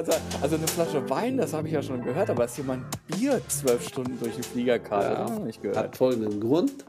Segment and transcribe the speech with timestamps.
[0.00, 2.86] Gerade sagen, also eine Flasche Wein, das habe ich ja schon gehört, aber dass jemand
[3.06, 5.76] Bier zwölf Stunden durch den Flieger kam, das habe ich noch nicht gehört.
[5.76, 6.86] Hat folgenden Grund.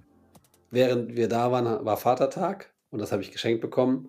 [0.70, 4.08] Während wir da waren, war Vatertag und das habe ich geschenkt bekommen.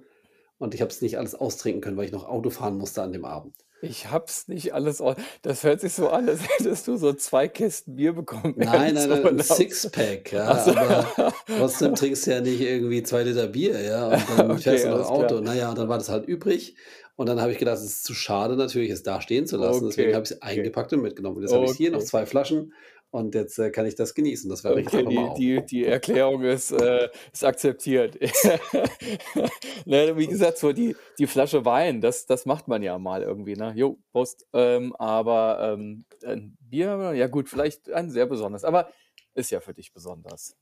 [0.59, 3.13] Und ich habe es nicht alles austrinken können, weil ich noch Auto fahren musste an
[3.13, 3.57] dem Abend.
[3.85, 5.01] Ich hab's nicht alles.
[5.01, 8.55] au- Das hört sich so an, als hättest du so zwei Kisten Bier bekommen.
[8.57, 9.57] Nein, während nein, des nein, ein Urlaubs.
[9.57, 10.49] Sixpack, ja.
[10.51, 10.77] Ach so.
[10.77, 14.09] Aber trotzdem trinkst du ja nicht irgendwie zwei Liter Bier, ja.
[14.09, 15.27] Und dann Okay, fährst du noch alles Auto.
[15.29, 15.41] klar.
[15.41, 16.77] Naja, und dann war das halt übrig.
[17.17, 19.87] Und dann habe ich gedacht, es ist zu schade, natürlich, es da stehen zu lassen.
[19.87, 20.47] Deswegen Okay, habe ich es okay.
[20.49, 21.37] eingepackt und mitgenommen.
[21.37, 22.07] Und jetzt habe ich hier noch Okay.
[22.07, 22.73] zwei Flaschen
[23.13, 24.49] und jetzt äh, kann ich das genießen.
[24.49, 28.19] Das jetzt Okay, die, die, die Erklärung ist, äh, ist akzeptiert.
[29.85, 33.55] ne, wie gesagt, so die, die Flasche Wein, das, das macht man ja mal irgendwie,
[33.55, 33.75] ne?
[33.77, 34.47] Jo, Prost.
[34.55, 38.91] Ähm, aber ähm, ein Bier, ja gut, vielleicht ein sehr besonderes, aber
[39.35, 40.57] ist ja für dich besonders.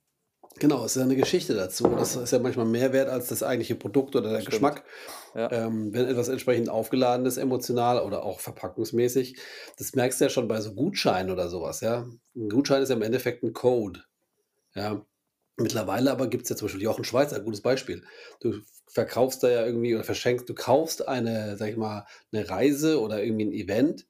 [0.59, 1.85] Genau, es ist ja eine Geschichte dazu.
[1.89, 4.53] Das ist ja manchmal mehr wert als das eigentliche Produkt oder der Stimmt.
[4.53, 4.85] Geschmack.
[5.35, 5.51] Ja.
[5.53, 9.39] Ähm, wenn etwas entsprechend aufgeladen ist, emotional oder auch verpackungsmäßig,
[9.79, 12.07] das merkst du ja schon bei so Gutscheinen oder sowas, ja.
[12.35, 14.03] Ein Gutschein ist ja im Endeffekt ein Code.
[14.75, 15.07] Ja.
[15.57, 18.03] Mittlerweile aber gibt es ja zum Beispiel Jochen Schweizer, ein gutes Beispiel.
[18.41, 23.01] Du verkaufst da ja irgendwie oder verschenkst, du kaufst eine, sag ich mal, eine Reise
[23.01, 24.07] oder irgendwie ein Event,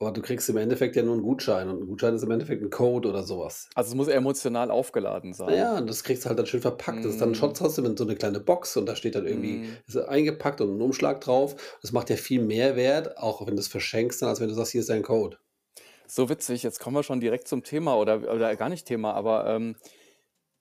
[0.00, 2.62] aber du kriegst im Endeffekt ja nur einen Gutschein und ein Gutschein ist im Endeffekt
[2.62, 3.68] ein Code oder sowas.
[3.74, 5.46] Also es muss emotional aufgeladen sein.
[5.48, 7.04] Naja, und das kriegst du halt dann schön verpackt.
[7.04, 9.26] Das ist dann schon Mm, trotzdem in so eine kleine Box und da steht dann
[9.26, 9.76] irgendwie, mm.
[9.86, 11.78] ist eingepackt und ein Umschlag drauf.
[11.80, 14.54] Das macht ja viel mehr Wert, auch wenn du es verschenkst, dann, als wenn du
[14.54, 15.38] sagst, hier ist dein Code.
[16.06, 19.46] So witzig, jetzt kommen wir schon direkt zum Thema oder, oder gar nicht Thema, aber
[19.46, 19.76] ähm,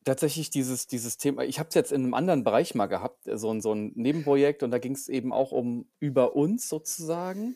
[0.06, 3.52] tatsächlich dieses, dieses Thema, ich habe es jetzt in einem anderen Bereich mal gehabt, so
[3.52, 7.56] ein, so ein Nebenprojekt und da ging es eben auch um über uns sozusagen.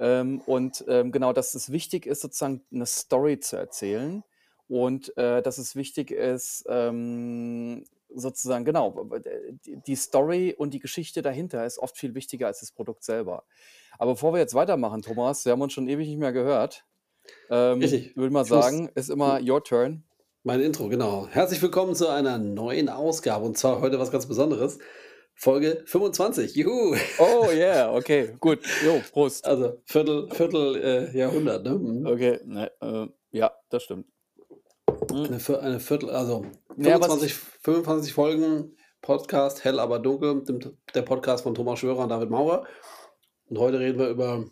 [0.00, 4.24] Ähm, und ähm, genau, dass es wichtig ist, sozusagen eine Story zu erzählen
[4.66, 9.08] und äh, dass es wichtig ist, ähm, sozusagen, genau,
[9.64, 13.44] die Story und die Geschichte dahinter ist oft viel wichtiger als das Produkt selber.
[13.98, 16.84] Aber bevor wir jetzt weitermachen, Thomas, wir haben uns schon ewig nicht mehr gehört.
[17.50, 20.04] Ähm, ich würde mal Ich sagen, ist immer your turn.
[20.42, 21.28] mein Intro, genau.
[21.30, 24.78] Herzlich willkommen zu einer neuen Ausgabe und zwar heute was ganz Besonderes.
[25.42, 26.54] Folge 25.
[26.54, 26.94] Juhu!
[27.18, 28.58] Oh yeah, okay, gut.
[28.84, 29.42] Jo, Prost.
[29.46, 31.70] Also Viertel, Viertel äh, Jahrhundert, ne?
[31.78, 32.06] Mhm.
[32.06, 34.04] Okay, ne, äh, ja, das stimmt.
[35.10, 35.24] Hm.
[35.24, 36.44] Eine, Vier- eine Viertel, also
[36.76, 42.00] Ja, was 25, 25 Folgen Podcast, hell aber dunkel, dem- der Podcast von Thomas Schwörer
[42.02, 42.66] und David Maurer.
[43.46, 44.44] Und heute reden wir über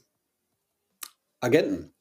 [1.40, 1.94] Agenten.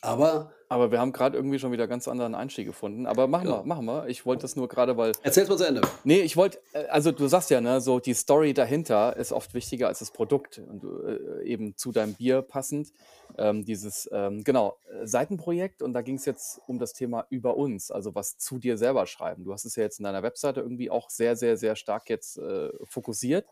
[0.00, 3.06] Aber Aber wir haben gerade irgendwie schon wieder ganz anderen Einstieg gefunden.
[3.06, 3.64] Aber machen wir, genau.
[3.64, 4.06] machen wir.
[4.06, 5.10] Ich wollte das nur gerade, weil.
[5.24, 5.80] Erzähl's mal zu Ende.
[6.04, 9.52] Nee, ich wollte, äh, also du sagst ja, ne, so die Story dahinter ist oft
[9.52, 10.58] wichtiger als das Produkt.
[10.58, 12.92] Und äh, eben zu deinem Bier passend.
[13.36, 17.56] Ähm, dieses, ähm, genau, äh, Seitenprojekt und da ging es jetzt um das Thema über
[17.56, 19.44] uns, also was zu dir selber schreiben.
[19.44, 22.38] Du hast es ja jetzt in deiner Webseite irgendwie auch sehr, sehr, sehr stark jetzt
[22.38, 23.44] äh, fokussiert.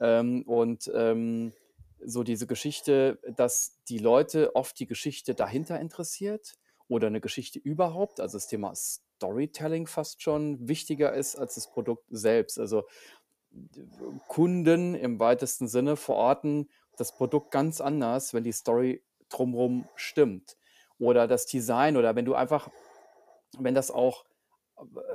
[0.00, 1.52] Ähm, und ähm,
[2.04, 6.54] so diese Geschichte, dass die Leute oft die Geschichte dahinter interessiert
[6.88, 12.04] oder eine Geschichte überhaupt, also das Thema Storytelling fast schon wichtiger ist als das Produkt
[12.08, 12.58] selbst.
[12.58, 12.84] Also
[14.28, 20.56] Kunden im weitesten Sinne verorten das Produkt ganz anders, wenn die Story drumherum stimmt.
[20.98, 22.70] Oder das Design oder wenn du einfach,
[23.58, 24.24] wenn das auch,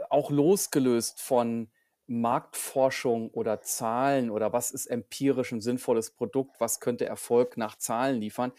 [0.10, 1.72] auch losgelöst von
[2.12, 8.20] Marktforschung oder Zahlen oder was ist empirisch ein sinnvolles Produkt, was könnte Erfolg nach Zahlen
[8.20, 8.54] liefern,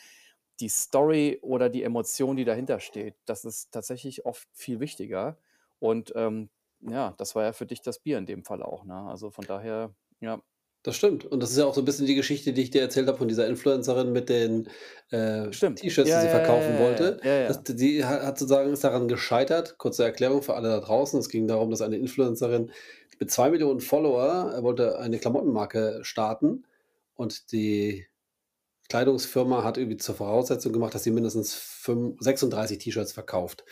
[0.61, 5.39] die Story oder die Emotion, die dahinter steht, das ist tatsächlich oft viel wichtiger.
[5.79, 8.85] Und ähm, ja, das war ja für dich das Bier in dem Fall auch.
[8.85, 8.95] Ne?
[8.95, 10.43] Also von daher, ja,
[10.85, 11.25] Das stimmt.
[11.25, 13.17] Und das ist ja auch so ein bisschen die Geschichte, die ich dir erzählt habe
[13.19, 14.69] von dieser Influencerin mit den
[15.11, 15.53] äh.
[15.77, 17.21] T-Shirts, die Ja, sie ja, ja, verkaufen ja, wollte.
[17.23, 19.79] ja, Das, die hat hat sozusagen ist daran gescheitert.
[19.79, 21.21] Kurze Erklärung für alle da draußen.
[21.21, 22.73] Es ging darum, dass eine Influencerin
[23.23, 26.65] mit zwei Millionen Follower äh, wollte eine Klamottenmarke starten
[27.15, 28.05] und die
[28.89, 33.65] Kleidungsfirma hat irgendwie zur Voraussetzung gemacht, dass sie mindestens fünf- 36 T-Shirts verkauft.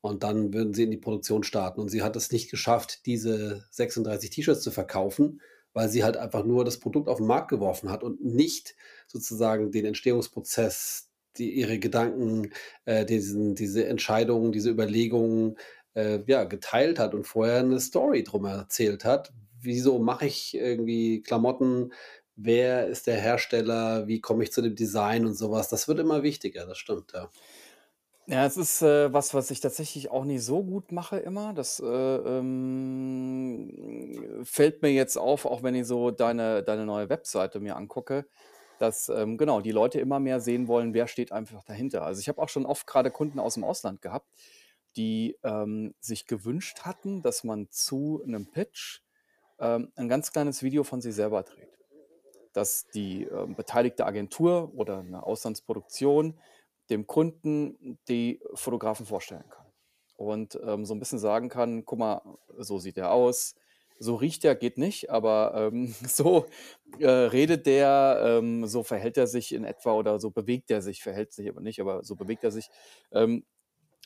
[0.00, 1.82] Und dann würden sie in die Produktion starten.
[1.82, 5.42] Und sie hat es nicht geschafft, diese 36 T-Shirts zu verkaufen,
[5.74, 8.74] weil sie halt einfach nur das Produkt auf den Markt geworfen hat und nicht
[9.06, 12.52] sozusagen den Entstehungsprozess, die, ihre Gedanken,
[12.86, 15.56] äh, diesen, diese Entscheidungen, diese Überlegungen
[15.94, 19.32] äh, ja, geteilt hat und vorher eine Story drum erzählt hat.
[19.60, 21.92] Wieso mache ich irgendwie Klamotten?
[22.36, 24.06] Wer ist der Hersteller?
[24.08, 25.68] Wie komme ich zu dem Design und sowas?
[25.68, 27.30] Das wird immer wichtiger, das stimmt, ja.
[28.26, 31.52] Ja, es ist äh, was, was ich tatsächlich auch nicht so gut mache immer.
[31.52, 33.70] Das äh, ähm,
[34.44, 38.24] fällt mir jetzt auf, auch wenn ich so deine, deine neue Webseite mir angucke,
[38.78, 42.02] dass ähm, genau die Leute immer mehr sehen wollen, wer steht einfach dahinter.
[42.02, 44.26] Also ich habe auch schon oft gerade Kunden aus dem Ausland gehabt,
[44.96, 49.00] die ähm, sich gewünscht hatten, dass man zu einem Pitch
[49.60, 51.70] ähm, ein ganz kleines Video von sich selber dreht.
[52.52, 56.38] dass die, ähm, beteiligte Agentur oder eine Auslandsproduktion
[56.90, 59.66] dem Kunden die Fotografen vorstellen kann
[60.16, 62.22] und, ähm, so ein bisschen sagen kann: „Guck mal,
[62.58, 63.54] so sieht er aus,
[63.98, 66.46] so riecht er, geht nicht, aber, ähm, so,
[66.98, 71.02] äh, redet der, ähm, so verhält er sich in etwa oder so bewegt er sich“,
[71.02, 72.68] verhält sich aber nicht, aber so bewegt er sich.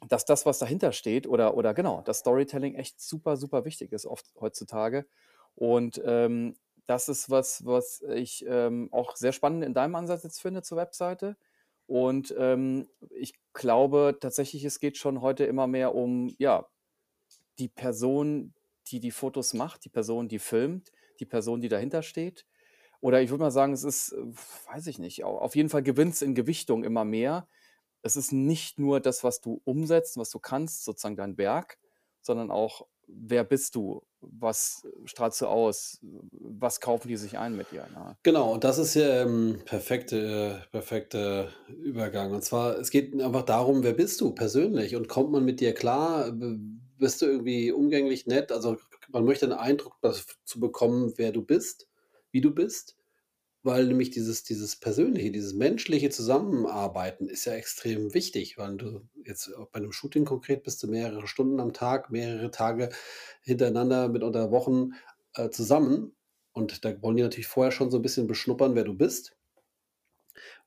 [0.06, 4.06] Dass das, was dahinter steht oder oder genau, das Storytelling echt super, super wichtig ist
[4.06, 5.06] oft heutzutage.
[5.56, 6.54] Und, ähm,
[6.86, 10.78] das ist was, was ich, ähm, auch sehr spannend in deinem Ansatz jetzt finde zur
[10.78, 11.36] Webseite.
[11.86, 16.68] Und, ähm, ich glaube tatsächlich, es geht schon heute immer mehr um, ja,
[17.58, 18.54] die Person,
[18.88, 22.46] die die Fotos macht, die Person, die filmt, die Person, die dahinter steht.
[23.00, 24.14] Oder ich würde mal sagen, es ist,
[24.72, 27.48] weiß ich nicht, au auf jeden Fall gewinnt's in Gewichtung immer mehr.
[28.04, 31.78] Es ist nicht nur das, was du umsetzt, was du kannst, sozusagen dein Werk,
[32.22, 34.06] sondern auch, wer bist du?
[34.20, 35.98] Was strahlst du aus?
[36.32, 38.18] Was kaufen die sich ein mit dir, ne?
[38.24, 42.32] Genau, und das ist ja, ähm, perfekte perfekter Übergang.
[42.32, 45.72] Und zwar, es geht einfach darum, wer bist du persönlich und kommt man mit dir
[45.72, 46.32] klar?
[46.98, 48.50] Bist du irgendwie umgänglich, nett?
[48.50, 48.76] Also,
[49.10, 49.94] man möchte 'n Eindruck
[50.44, 51.88] zu bekommen, wer du bist,
[52.32, 52.97] wie du bist.
[53.68, 59.50] Weil nämlich dieses dieses persönliche, dieses menschliche Zusammenarbeiten ist ja extrem wichtig, weil du jetzt
[59.72, 62.88] bei 'nem Shooting konkret bist du mehrere Stunden am Tag, mehrere Tage
[63.42, 64.92] hintereinander, mitunter Wochen,
[65.34, 66.16] äh, zusammen.
[66.52, 69.34] Und da wollen die natürlich vorher schon so 'n bisschen beschnuppern, wer du bist.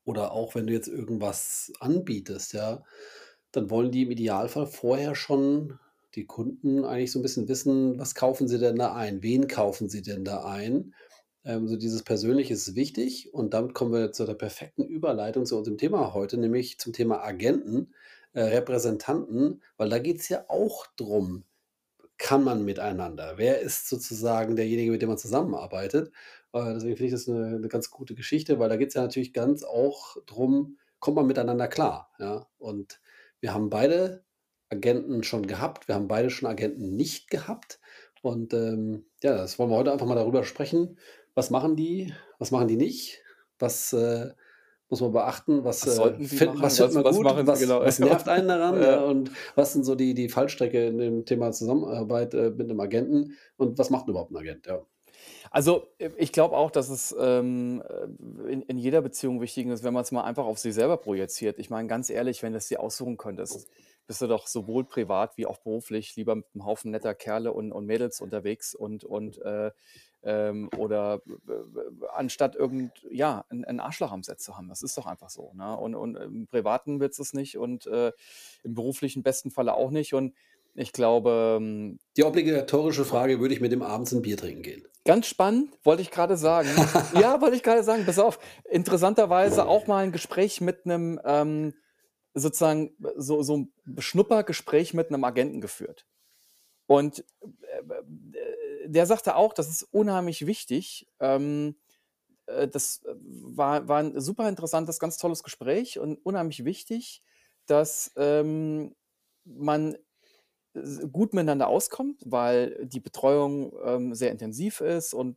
[0.06, 2.82] Oder auch wenn du jetzt irgendwas anbietest, ja,
[3.52, 5.78] dann wollen die im Idealfall vorher schon
[6.14, 9.22] die Kunden eigentlich so 'n bisschen wissen, was kaufen sie denn da ein?
[9.22, 10.94] Wen kaufen sie denn da ein?
[11.44, 15.56] Ähm, so dieses Persönliche ist wichtig und damit kommen wir zu der perfekten Überleitung zu
[15.58, 17.92] unserem Thema heute, nämlich zum Thema Agenten,
[18.32, 21.44] äh, Repräsentanten, weil da geht's ja auch drum:
[22.18, 23.34] Kann man miteinander?
[23.38, 26.12] Wer ist sozusagen derjenige, mit dem man zusammenarbeitet?
[26.52, 29.32] Äh, deswegen finde ich das 'ne 'ne ganz gute Geschichte, weil da geht's ja natürlich
[29.34, 32.46] ganz auch drum, kommt man miteinander klar, ja?
[32.58, 33.00] Und
[33.40, 34.24] wir haben beide
[34.70, 35.88] Agenten schon gehabt.
[35.88, 37.80] Wir haben beide schon Agenten nicht gehabt.
[38.22, 40.98] Und, ähm, ja, das wollen wir heute einfach mal darüber sprechen.
[41.36, 42.12] Was machen die?
[42.38, 43.22] Was machen die nicht?
[43.58, 44.32] Was, äh,
[44.88, 45.64] muss man beachten?
[45.64, 46.78] Was, Was äh, sollten sie finden machen?
[46.78, 47.22] was Was man was gut?
[47.22, 47.82] machen Was genau?
[47.82, 49.02] was nervt einen daran, ja?
[49.04, 53.36] Und was sind so die die Fallstricke in dem Thema Zusammenarbeit, äh, mit 'nem Agenten?
[53.56, 54.84] Und was macht überhaupt 'n Agent, ja?
[55.50, 58.04] Also, äh, ich glaube auch, dass es, ähm, äh,
[58.52, 61.58] in in jeder Beziehung wichtig ist, wenn man's mal einfach auf sich selber projiziert.
[61.58, 63.68] Ich meine, ganz ehrlich, wenn du's dir aussuchen könntest,
[64.06, 67.72] bist du doch sowohl privat wie auch beruflich lieber mit 'nem Haufen netter Kerle und
[67.72, 69.70] und Mädels unterwegs und und, äh,
[70.24, 74.68] ähm, oder w w anstatt irgend ja, 'n 'n Arschloch am Set zu haben.
[74.68, 75.76] Das ist doch einfach so, ne?
[75.76, 78.12] Und und im Privaten willst du's nicht und, äh,
[78.64, 80.14] im beruflichen besten Falle auch nicht.
[80.14, 80.34] Und
[80.74, 84.82] ich glaube, ähm Die obligatorische Frage: Würde ich mit dem abends 'n Bier trinken gehen?
[85.06, 86.76] Ganz spannend, wollte ich grade sagen.
[87.10, 88.04] Ja, wollte ich grade sagen.
[88.06, 88.38] Pass auf,
[88.70, 91.74] interessanterweise auch mal 'n Gespräch mit 'nem, ähm,
[92.34, 96.06] sozusagen so so 'n Schnuppergespräch mit 'nem Agenten geführt.
[96.86, 101.08] Und, äh, äh, der sagte auch, das ist unheimlich wichtig.
[101.20, 101.76] Ähm,
[102.46, 107.22] äh, das war war 'n super interessantes, ganz tolles Gespräch und unheimlich wichtig,
[107.66, 108.94] dass, ähm,
[109.44, 109.96] man
[111.12, 115.36] gut miteinander auskommt, weil die Betreuung, ähm, sehr intensiv ist und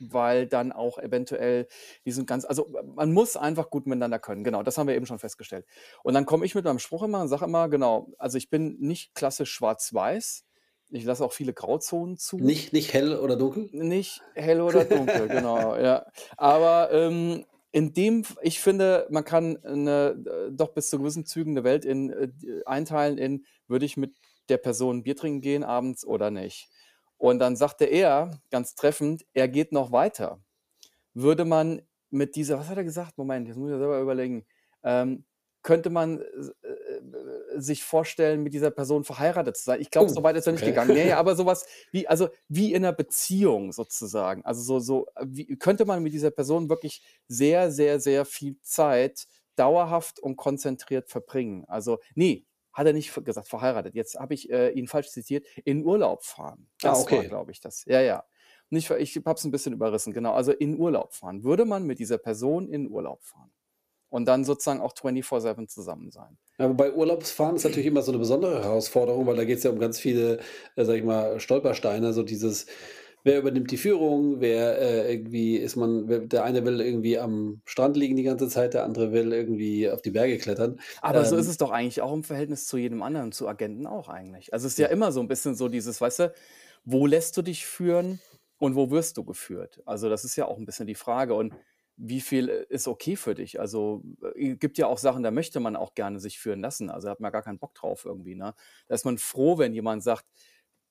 [0.00, 1.68] weil dann auch eventuell
[2.06, 4.42] diesen ganz also, man muss einfach gut miteinander können.
[4.44, 5.66] Genau, das haben wir eben schon festgestellt.
[6.02, 8.78] Und dann komme ich mit meinem Spruch immer und sage immer, genau: „Also, ich bin
[8.80, 10.44] nicht klassisch schwarz-weiß.
[10.94, 13.72] Ich lasse auch viele Grauzonen zu.“ Nicht nicht hell oder dunkel?
[13.72, 16.06] Nicht hell oder dunkel, genau, ja.
[16.36, 21.54] Aber, ähm, in dem ich finde, man kann 'ne äh, doch bis zu gewissen Zügen
[21.54, 22.28] 'ne Welt in äh,
[22.66, 24.16] einteilen in: Würde ich mit
[24.48, 26.68] der Person Bier trinken gehen abends oder nicht?
[27.16, 30.40] Und dann sagte er ganz treffend, er geht noch weiter.
[31.14, 33.18] Würde man mit dieser was hat er gesagt?
[33.18, 34.46] Moment, jetzt muss ich selber überlegen.
[34.84, 35.26] Ähm,
[35.64, 36.26] könnte man äh,
[37.56, 39.80] sich vorstellen, mit dieser Person verheiratet zu sein?
[39.80, 40.64] Ich glaube, so Oh, weit ist er nicht okay.
[40.64, 40.92] gegangen.
[40.92, 44.44] Ne, aber so was wie also, wie in 'ner Beziehung sozusagen.
[44.44, 49.26] Also, so so wie könnte man mit dieser Person wirklich sehr, sehr, sehr viel Zeit
[49.56, 51.64] dauerhaft und konzentriert verbringen?
[51.66, 53.94] Also ne, hat er nicht gesagt, verheiratet.
[53.94, 55.46] Jetzt habe ich, äh, ihn falsch zitiert.
[55.64, 56.68] In Urlaub fahren.
[56.82, 57.28] Ah, Das war, okay.
[57.28, 57.84] glaube ich, das.
[57.86, 58.24] Ja, ja.
[58.70, 60.32] Nicht ich habe es 'n bisschen überrissen, genau.
[60.34, 61.44] Also, in Urlaub fahren.
[61.44, 63.52] Würde man mit dieser Person in Urlaub fahren
[64.14, 66.36] und dann sozusagen auch 24/7 zusammen sein?
[66.58, 69.80] Ja, wobei Urlaubsfahren ist natürlich immer so 'ne besondere Herausforderung, weil da geht's ja um
[69.80, 70.38] ganz viele,
[70.76, 72.66] äh, sage ich mal, Stolpersteine, so dieses:
[73.24, 74.40] Wer übernimmt die Führung?
[74.40, 78.72] Wer, äh, irgendwie ist man der eine will irgendwie am Strand liegen die ganze Zeit,
[78.74, 80.78] der andere will irgendwie auf die Berge klettern.
[81.02, 83.86] Aber so ist Ähm es doch eigentlich auch im Verhältnis zu jedem anderen, zu Agenten
[83.86, 84.52] auch eigentlich.
[84.52, 84.88] Also, es ist ja Ja.
[84.88, 86.32] immer so 'n bisschen so dieses, weißt du,
[86.84, 88.20] wo lässt du dich führen
[88.58, 89.82] und wo wirst du geführt?
[89.86, 91.54] Also, das ist ja auch ein bisschen die Frage und
[91.96, 93.60] wie viel, äh, ist okay für dich?
[93.60, 94.02] Also,
[94.34, 96.90] äh, gibt ja auch Sachen, da möchte man auch gerne sich führen lassen.
[96.90, 98.54] Also, hat man gar keinen Bock drauf irgendwie, ne?
[98.88, 100.26] Da ist man froh, wenn jemand sagt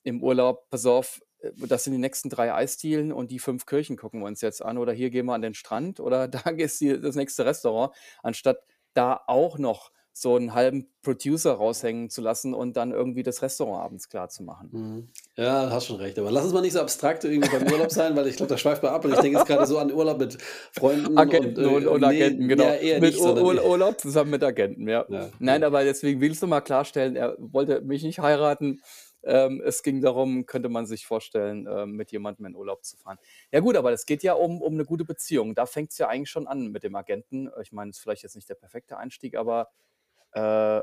[0.02, 3.96] im Urlaub: „Pass auf, äh, das sind die nächsten drei Eisdielen und die fünf Kirchen
[3.96, 6.80] gucken wir uns jetzt an“ oder „hier gehen wir an den Strand“ oder „da ist
[6.80, 8.58] die das nächste Restaurant“, anstatt
[8.94, 13.84] da auch noch so einen halben Producer raushängen zu lassen und dann irgendwie das Restaurant
[13.84, 14.68] abends klar zu machen.
[14.72, 15.08] Mhm.
[15.36, 16.16] Ja, hast schon recht.
[16.20, 18.56] Aber lass uns mal nicht so abstrakt irgendwie beim Urlaub sein, weil ich glaube, da
[18.56, 20.38] schweift man ab und ich denke jetzt gerade so an Urlaub mit
[20.70, 22.62] Freunden Agenten und, und, äh, und nee, Agenten, genau.
[22.62, 25.04] ja, eher mit nicht, Ur Urlaub zusammen mit Agenten, ja.
[25.08, 28.80] ja, Nein, aber deswegen willst du mal klarstellen, er wollte mich nicht heiraten.
[29.24, 33.18] Ähm, es ging darum, könnte man sich vorstellen, ähm, mit jemandem in Urlaub zu fahren.
[33.50, 35.54] Ja gut, aber es geht ja um, um eine gute Beziehung.
[35.54, 37.50] Da fängt es ja eigentlich schon an mit dem Agenten.
[37.62, 39.70] Ich meine, es ist vielleicht jetzt nicht der perfekte Einstieg, aber
[40.34, 40.82] äh,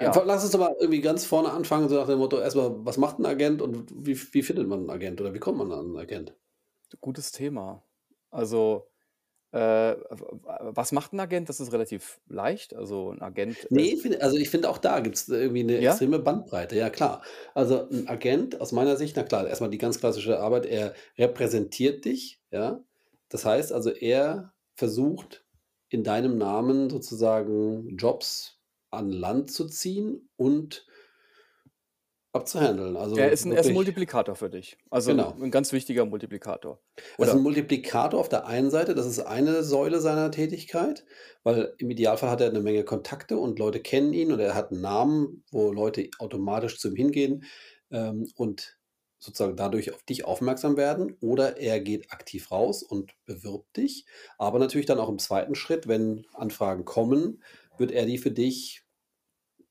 [0.00, 2.98] ja, lass uns doch mal irgendwie ganz vorne anfangen, so nach dem Motto, erstmal, was
[2.98, 5.86] macht ein Agent und wie, wie findet man einen Agent oder wie kommt man an
[5.86, 6.34] einen Agent?
[7.00, 7.82] gutes Thema.
[8.30, 8.88] Also,
[9.52, 11.48] äh, was macht ein Agent?
[11.48, 12.74] Das ist relativ leicht.
[12.74, 15.60] Also ein Agent Nee, ist, ich finde, also ich finde auch da gibt es irgendwie
[15.60, 15.90] eine ja?
[15.90, 17.22] extreme Bandbreite, ja klar.
[17.54, 22.04] Also ein Agent aus meiner Sicht, na klar, erstmal die ganz klassische Arbeit, er repräsentiert
[22.04, 22.82] dich, ja.
[23.28, 25.44] Das heißt also, er versucht
[25.92, 28.58] in deinem Namen sozusagen Jobs
[28.90, 30.86] an Land zu ziehen und
[32.32, 32.96] abzuhandeln.
[32.96, 34.78] Er Also ist ein, er ist ein Multiplikator für dich.
[34.90, 35.36] Also genau.
[35.40, 36.80] ein ganz wichtiger Multiplikator.
[36.96, 41.04] Das ist Oder, ein Multiplikator auf der einen Seite, das ist eine Säule seiner Tätigkeit,
[41.42, 44.72] weil im Idealfall hat er eine Menge Kontakte und Leute kennen ihn oder er hat
[44.72, 47.44] einen Namen, wo Leute automatisch zu ihm hingehen,
[47.90, 48.78] ähm, und
[49.22, 51.16] sozusagen dadurch auf dich aufmerksam werden.
[51.20, 54.06] Oder er geht aktiv raus und bewirbt dich.
[54.38, 57.42] Aber natürlich dann auch im zweiten Schritt, wenn Anfragen kommen,
[57.78, 58.84] wird er die für dich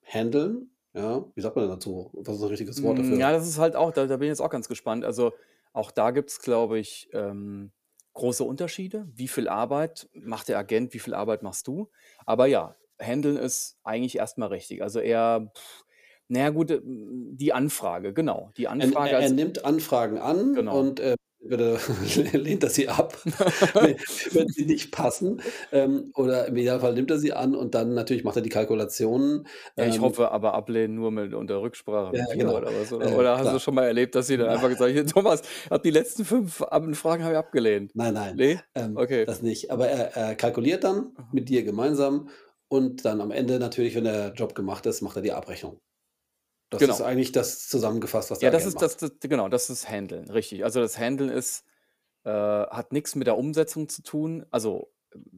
[0.04, 0.72] handeln.
[0.94, 2.12] Ja, wie sagt man denn dazu?
[2.16, 3.32] Was ist ein richtiges Wort Mm, ja, dafür?
[3.32, 5.04] das ist halt auch, da, da bin ich jetzt auch ganz gespannt.
[5.06, 5.34] Also
[5.74, 7.72] auch da gibt es, glaube ich, ähm,
[8.14, 9.08] große Unterschiede.
[9.14, 11.90] Wie viel Arbeit macht der Agent, wie viel Arbeit machst du?
[12.26, 14.82] Aber ja, handeln ist eigentlich erstmal richtig.
[14.84, 15.84] Also eher, pff,
[16.32, 18.52] naja gut, äh, die Anfrage, genau.
[18.58, 20.80] Die Er, Anfrage er, er als, nimmt Anfragen an genau.
[20.80, 21.16] und äh,
[22.34, 27.34] lehnt er sie ab, wenn, sie nicht passen, ähm, oder im Idealfall nimmt er sie
[27.34, 29.48] an und dann natürlich macht er die Kalkulationen.
[29.76, 32.58] Ja, ich Ähm, hoffe aber ablehnen nur mit unter Rücksprache ja, genau.
[32.58, 32.94] oder was?
[32.94, 35.42] Oder, Äh, oder hast du schon mal erlebt, dass sie dann einfach gesagt haben, Thomas,
[35.70, 37.92] hab die letzten fünf Anfragen habe ich abgelehnt.
[37.96, 38.60] Nein, nein, Nee?
[38.76, 39.26] ähm, Okay.
[39.26, 39.72] das nicht.
[39.72, 42.30] Aber er, er kalkuliert dann mit dir gemeinsam
[42.68, 45.80] und dann am Ende natürlich, wenn der Job gemacht ist, macht er die Abrechnung.
[46.72, 47.04] Das ist Genau.
[47.04, 50.64] eigentlich das zusammengefasst, was Ja, das ist das, das genau, das ist Handeln, richtig.
[50.64, 51.66] Also das Handeln ist,
[52.24, 54.92] äh, hat nichts mit der Umsetzung zu tun, also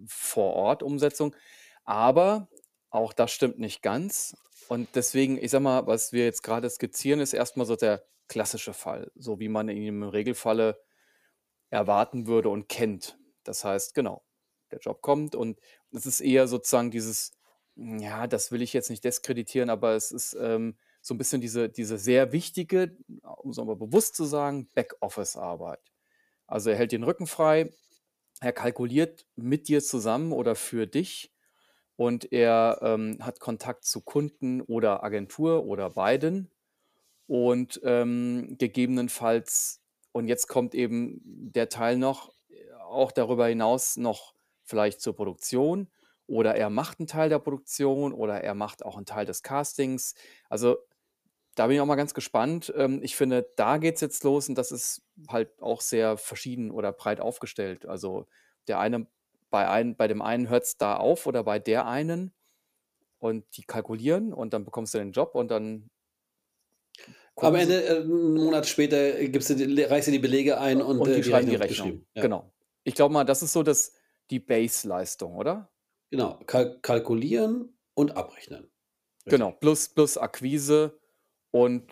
[0.08, 1.36] vor Ort Umsetzung,
[1.84, 2.50] aber
[2.92, 4.36] auch das stimmt nicht ganz.
[4.70, 8.74] Und deswegen, ich sag mal, was wir jetzt gerade skizzieren, ist erstmal so der klassische
[8.74, 10.80] Fall, so wie man ihn im Regelfalle
[11.70, 13.18] erwarten würde und kennt.
[13.44, 14.24] Das heißt, genau,
[14.72, 15.60] der Job kommt und
[15.92, 17.32] es ist eher sozusagen dieses,
[17.76, 21.42] hm, ja, das will ich jetzt nicht diskreditieren, aber es ist ähm, so ein bisschen
[21.42, 25.82] diese, diese sehr wichtige, um es aber bewusst zu sagen, Backoffice-Arbeit.
[26.48, 27.70] Also er hält den Rücken frei,
[28.40, 31.34] er kalkuliert mit dir zusammen oder für dich
[31.98, 36.50] und er ähm, hat Kontakt zu Kunden oder Agentur oder beiden
[37.28, 39.82] und ähm, gegebenenfalls,
[40.14, 42.34] und jetzt kommt eben der Teil noch,
[42.88, 45.90] auch darüber hinaus noch vielleicht zur Produktion
[46.28, 50.16] oder er macht einen Teil der Produktion oder er macht auch einen Teil des Castings.
[50.50, 50.78] Also
[51.56, 52.74] da bin ich auch mal ganz gespannt.
[52.76, 56.72] Ähm, ich finde, da geht es jetzt los und das ist halt auch sehr verschieden
[56.72, 57.86] oder breit aufgestellt.
[57.86, 58.28] Also
[58.68, 59.08] der eine,
[59.50, 62.34] bei, ein, bei dem einen hört es da auf oder bei der einen
[63.20, 65.90] und die kalkulieren und dann bekommst du den Job und dann
[67.40, 70.82] Am Ende, äh, 'n Monat später, äh, gibst du die reichst du die Belege ein
[70.82, 72.06] und, und äh, die die schreiben die Rechnung.
[72.16, 72.54] Ja, Genau.
[72.84, 73.94] Ich glaube mal, das ist so das,
[74.30, 75.72] die Base-Leistung, oder?
[76.12, 76.40] genau.
[76.46, 78.72] Kal kalkulieren und abrechnen.
[79.30, 79.52] Genau.
[79.52, 79.60] Richtig.
[79.60, 81.00] Plus, plus Akquise
[81.54, 81.84] und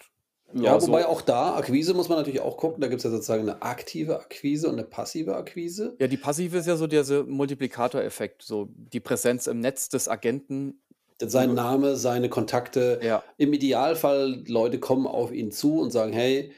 [0.54, 1.08] ja, Ja, wobei so.
[1.08, 2.82] auch da, Akquise muss man natürlich auch gucken.
[2.82, 5.96] Da gibt es ja sozusagen eine aktive Akquise und eine passive Akquise.
[6.00, 10.82] Ja, die passive ist ja so dieser Multiplikatoreffekt, so die Präsenz im Netz des Agenten.
[11.22, 13.00] Sein über- Name, seine Kontakte.
[13.02, 16.52] Ja, Im Idealfall, Leute kommen auf ihn zu und sagen, hey,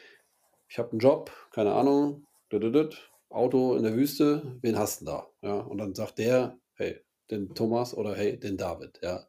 [0.69, 2.25] ich habe einen Job, keine Ahnung,
[3.29, 5.27] Auto in der Wüste, wen hast du denn da?
[5.47, 8.99] Ja, und dann sagt der, hey, den Thomas oder hey, den David.
[9.03, 9.27] Ja,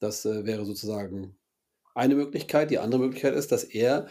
[0.00, 1.36] das äh, wäre sozusagen
[1.94, 2.70] eine Möglichkeit.
[2.70, 4.08] Die andere Möglichkeit ist, dass er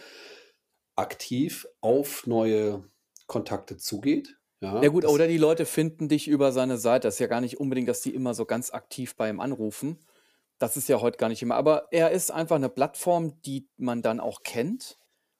[0.95, 2.83] aktiv auf neue
[3.27, 4.38] Kontakte zugeht.
[4.62, 7.07] Ja Ja, gut, oder die Leute finden dich über seine Seite.
[7.07, 10.00] Das ist ja gar nicht unbedingt, dass die immer so ganz aktiv bei ihm anrufen.
[10.57, 11.55] Das ist ja heute gar nicht immer.
[11.55, 14.98] Aber er ist einfach eine Plattform, die man dann auch kennt.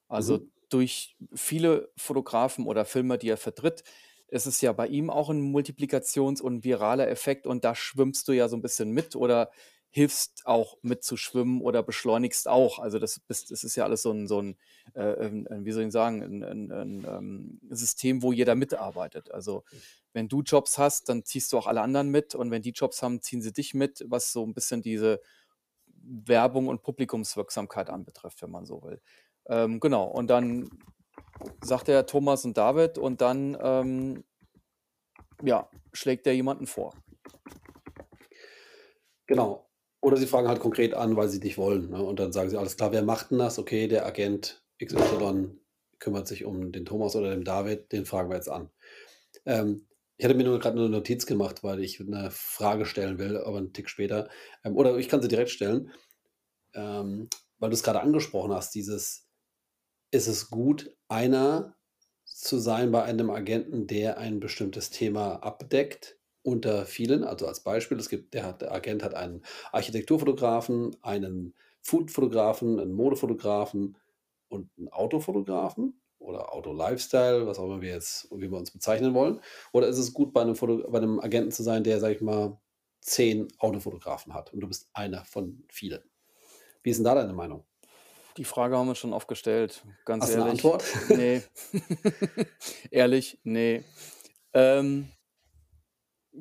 [0.08, 0.51] Also mhm.
[0.69, 3.84] durch viele Fotografen oder Filme, die er vertritt,
[4.29, 8.31] ist es ja bei ihm auch ein Multiplikations und viraler Effekt und da schwimmst du
[8.31, 9.51] ja so ein bisschen mit oder
[9.91, 12.79] hilfst auch mitzuschwimmen oder beschleunigst auch.
[12.79, 14.58] Also das bist das ist ja alles so ein so 'n,
[14.96, 19.31] äh, ähm, äh, wie soll ich sagen, ein 'n 'n, ähm, System, wo jeder mitarbeitet.
[19.31, 19.63] Also,
[20.13, 23.01] wenn du Jobs hast, dann ziehst du auch alle anderen mit und wenn die Jobs
[23.03, 25.22] haben, ziehen sie dich mit, was so ein bisschen diese
[25.88, 29.01] Werbung und Publikumswirksamkeit anbetrifft, wenn man so will.
[29.48, 30.69] Ähm, genau, und dann
[31.62, 34.24] sagt er Thomas und David und dann, ähm
[35.41, 36.93] ja, schlägt er jemanden vor.
[39.29, 39.69] Genau.
[40.03, 42.01] Oder sie fragen halt konkret an, weil sie dich wollen, ne?
[42.01, 45.60] Und dann sagen sie: „Alles klar, wer macht 'n das?“ Okay, der Agent XY
[46.00, 48.70] kümmert sich um den Thomas oder den David, den fragen wir jetzt an.
[49.46, 49.88] Ähm,
[50.18, 53.60] ich hatte mir nur grad 'ne Notiz gemacht, weil ich 'ne Frage stellen will, aber
[53.60, 54.29] 'n Tick später.
[54.65, 55.91] Ähm, oder ich kann sie direkt stellen,
[56.75, 57.29] ähm,
[57.60, 59.27] weil du's grade angesprochen hast, dieses
[60.12, 61.77] ist es gut, einer
[62.25, 67.24] zu sein bei einem Agenten, der ein bestimmtes Thema abdeckt unter vielen?
[67.24, 72.91] Also, als Beispiel, es gibt der hat der Agent hat einen Architekturfotografen, einen Food-Fotografen, 'n
[72.93, 73.98] Modefotografen
[74.50, 79.41] und 'n Autofotografen oder Auto-Lifestyle, was auch immer wir jetzt wie wir uns bezeichnen wollen.
[79.74, 82.22] Oder ist es gut, bei 'nem Foto bei 'nem Agenten zu sein, der, sage ich
[82.22, 82.60] mal,
[83.01, 86.03] 10 Autofotografen hat und du bist einer von vielen?
[86.84, 87.65] Wie ist 'n da deine Meinung?
[88.38, 90.72] Die Frage haben wir schon oft gestellt, ganz Hast ehrlich.
[90.75, 90.84] Antwort?
[91.08, 91.43] Ne.
[92.91, 93.86] Ehrlich, ne.
[94.53, 95.10] Ähm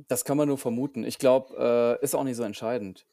[0.08, 1.04] das kann man nur vermuten.
[1.04, 3.06] Ich glaube, äh, ist auch nicht so entscheidend.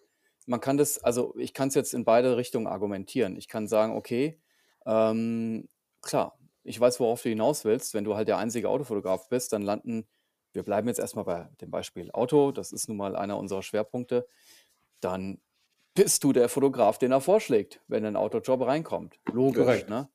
[0.47, 3.37] Man kann das also, ich kann's jetzt in beide Richtungen argumentieren.
[3.37, 4.41] Ich kann sagen: „Okay,
[4.85, 5.69] ähm,
[6.01, 7.93] klar, ich weiß, worauf du hinaus willst.
[7.93, 10.07] Wenn du halt der einzige Autofotograf bist, dann landen“
[10.53, 13.61] wir bleiben jetzt erst mal bei dem Beispiel Auto, das ist nun mal einer unserer
[13.63, 14.27] Schwerpunkte,
[15.01, 15.41] dann
[15.95, 19.19] bist du der Fotograf, den er vorschlägt, wenn 'nen Autojob reinkommt.
[19.27, 19.89] Logisch, Korrekt.
[19.89, 20.09] ne?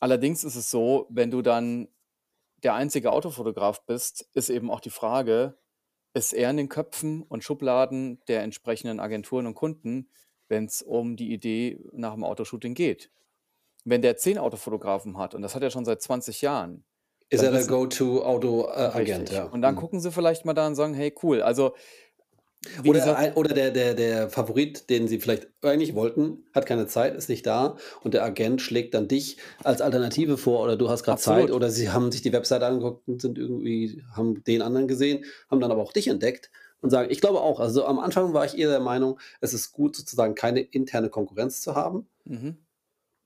[0.00, 1.88] Allerdings ist es so, wenn du dann
[2.62, 5.58] der einzige Autofotograf bist, ist eben auch die Frage,
[6.14, 10.10] ist er in den Köpfen und Schubladen der entsprechenden Agenturen und Kunden,
[10.48, 13.10] wenn's um die Idee nach 'm Autoshooting geht?
[13.84, 16.84] Wenn der 10 Autofotografen hat und das hat er schon seit 20 Jahren,
[17.30, 19.30] Ist er der wissen Go-to-Auto äh, Agent, richtig.
[19.30, 19.46] ja.
[19.50, 19.76] Und dann Mhm.
[19.76, 21.74] gucken sie vielleicht mal da und sagen: „Hey, cool.“ Also,
[22.82, 26.66] wie Oder gesagt ein oder der der der Favorit, den sie vielleicht eigentlich wollten, hat
[26.66, 30.76] keine Zeit, ist nicht da und der Agent schlägt dann dich als Alternative vor oder
[30.76, 34.42] du hast grad Zeit oder sie haben sich die Webseite angeguckt und sind irgendwie haben
[34.44, 37.84] den anderen gesehen, haben dann aber auch dich entdeckt und sagen ich glaube auch, also,
[37.84, 41.74] am Anfang war ich eher der Meinung, es ist gut, sozusagen keine interne Konkurrenz zu
[41.74, 42.08] haben.
[42.26, 42.58] Mhm.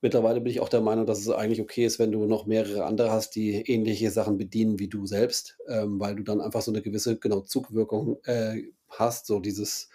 [0.04, 2.84] Mittlerweile bin ich auch der Meinung, dass es eigentlich okay ist, wenn du noch mehrere
[2.86, 6.72] andere hast, die ähnliche Sachen bedienen wie du selbst, ähm, weil du dann einfach so
[6.72, 9.88] 'ne gewisse, genau, Zugwirkung, äh, hast, so dieses,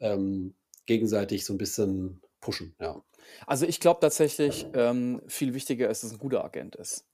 [0.00, 0.54] ähm,
[0.86, 3.02] gegenseitig so 'n bisschen pushen, ja.
[3.48, 7.06] Also, ich glaube tatsächlich, ähm, viel wichtiger ist, dass es 'n guter Agent ist.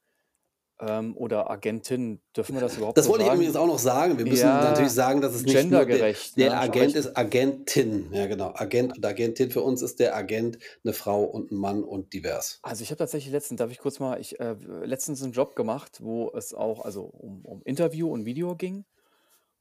[0.81, 2.23] Ähm, oder Agentin.
[2.37, 4.19] Dürfen wir das überhaupt Das so wollte ich übrigens auch noch sagen.
[4.19, 6.07] Wir müssen natürlich Ja, sagen, dass es nicht nur der
[6.39, 6.59] der ne?
[6.59, 8.13] Agent ist Agentin.
[8.13, 8.53] Ja, genau.
[8.55, 9.51] Agent und Agentin.
[9.51, 12.61] Für uns ist der Agent 'ne Frau und 'n Mann und divers.
[12.65, 14.53] Also, ich habe tatsächlich letztens darf ich kurz mal ich, äh,
[14.85, 18.85] letztens 'n Job gemacht, wo es auch also, um um Interview und Video ging.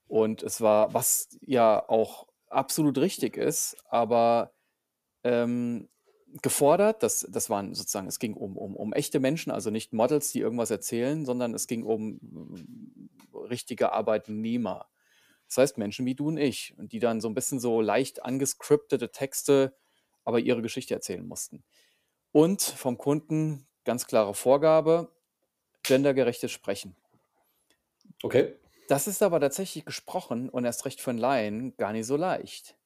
[0.09, 4.53] Und es war was ja auch absolut richtig ist, aber,
[5.23, 5.89] ähm,
[6.43, 10.31] gefordert, das das waren sozusagen es ging um um um echte Menschen, also, nicht Models,
[10.33, 12.19] die irgendwas erzählen, sondern es ging um
[13.33, 14.87] richtige Arbeitnehmer.
[15.49, 18.23] Das heißt, Menschen wie du und ich und die dann so 'n bisschen so leicht
[18.25, 19.75] angescriptete Texte,
[20.25, 21.63] aber ihre Geschichte erzählen mussten.
[22.33, 25.11] Und vom Kunden ganz klare Vorgabe,
[25.83, 26.95] gendergerechtes Sprechen.
[28.23, 28.53] Okay.
[28.89, 32.77] Das ist aber tatsächlich gesprochen und erst recht für 'n Laien gar nicht so leicht,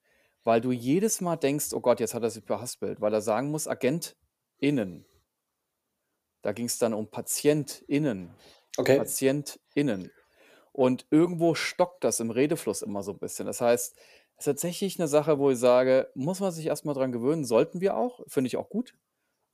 [0.44, 3.52] weil du jedes Mal denkst: „Oh Gott, jetzt hat er sich verhaspelt“, weil er sagen
[3.52, 5.06] muss: „AgentInnen.“
[6.44, 8.36] Da ging's dann um PatientInnen,
[8.80, 9.12] Okay.
[9.76, 10.12] PatientInnen.
[10.74, 13.46] Und irgendwo stockt das im Redefluss immer so 'n bisschen.
[13.48, 13.96] Das heißt,
[14.38, 17.82] ist tatsächlich 'ne Sache, wo ich sage, muss man sich erst mal dran gewöhnen, sollten
[17.82, 18.96] wir auch, finde ich auch gut.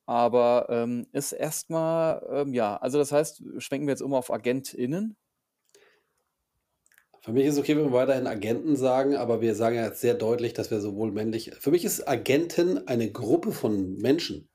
[0.07, 4.31] Aber, ähm, ist erst mal, ähm, ja also, das heißt, schwenken wir jetzt um auf
[4.31, 5.15] AgentInnen?
[7.27, 10.01] Für mich ist es okay, wenn wir weiterhin Agenten sagen, aber wir sagen ja jetzt
[10.01, 14.49] sehr deutlich, dass wir sowohl männlich für mich ist Agenten eine Gruppe von Menschen,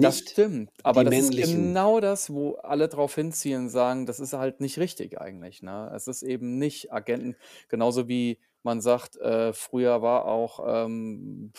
[0.00, 4.34] Das stimmt, aber die das ist genau das, wo alle drauf hinzielen, sagen, das ist
[4.34, 5.90] halt nicht richtig eigentlich, ne?
[5.94, 7.36] Es ist eben nicht Agenten
[7.68, 11.52] genauso wie man sagt, äh, früher war auch, ähm,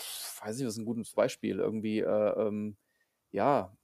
[0.43, 1.57] weiß nicht, was ist 'n gutes Beispiel?
[1.59, 2.05] Irgendwie, äh,
[2.47, 2.77] ähm,
[3.31, 3.75] ja,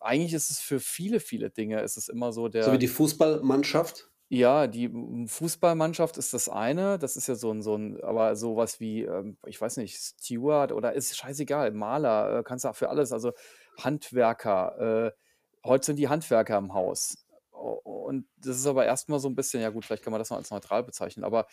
[0.00, 2.86] eigentlich ist es für viele, viele Dinge ist es immer so So wie der die
[2.86, 4.10] Fußballmannschaft?
[4.30, 4.90] Ja, die
[5.28, 9.02] Fußballmannschaft ist das eine, das ist ja so 'n so 'n aber so was wie,
[9.02, 13.12] ähm, ich weiß nicht, Steward oder ist scheißegal, Maler, äh, kannst du auch für alles
[13.12, 13.32] also,
[13.78, 17.24] Handwerker, äh, heute sind die Handwerker im Haus.
[17.52, 20.38] Und das ist aber erstmal so ein bisschen, ja gut, vielleicht kann man das noch
[20.38, 21.46] als neutral bezeichnen, aber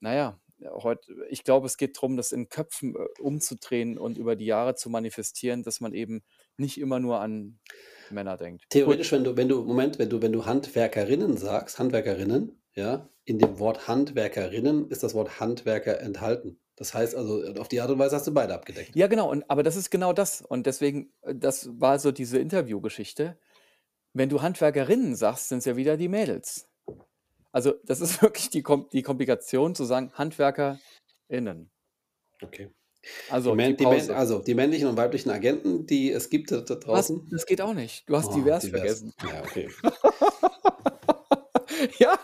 [0.00, 4.46] naja, heute, ich glaube, es geht darum, das in Köpfen äh, umzudrehen und über die
[4.46, 6.22] Jahre zu manifestieren, dass man eben
[6.56, 7.58] nicht immer nur an
[8.10, 8.64] Männer denkt.
[8.70, 13.38] Theoretisch, wenn du, wenn du, Moment, wenn du, wenn du Handwerkerinnen sagst, Handwerkerinnen, ja, in
[13.38, 16.58] dem Wort Handwerkerinnen ist das Wort Handwerker enthalten.
[16.76, 18.94] Das heißt also, auf die Art und Weise hast du beide abgedeckt.
[18.94, 19.30] Ja, genau.
[19.30, 20.42] Und, aber das ist genau das.
[20.42, 23.38] Und deswegen, äh, das war so diese Interviewgeschichte.
[24.12, 26.68] Wenn du Handwerkerinnen sagst, sind es ja wieder die Mädels.
[27.50, 31.70] Also, das ist wirklich die, Kom die Komplikation zu sagen, HandwerkerInnen.
[32.42, 32.70] Okay.
[33.30, 36.80] Also die, die, also die männlichen und weiblichen Agenten, die es gibt da, da Was?
[36.80, 37.28] draußen.
[37.30, 38.08] Das geht auch nicht.
[38.08, 38.80] Du hast Oh, divers divers.
[38.80, 39.12] vergessen.
[39.22, 39.68] Ja, okay.
[41.98, 42.18] ja,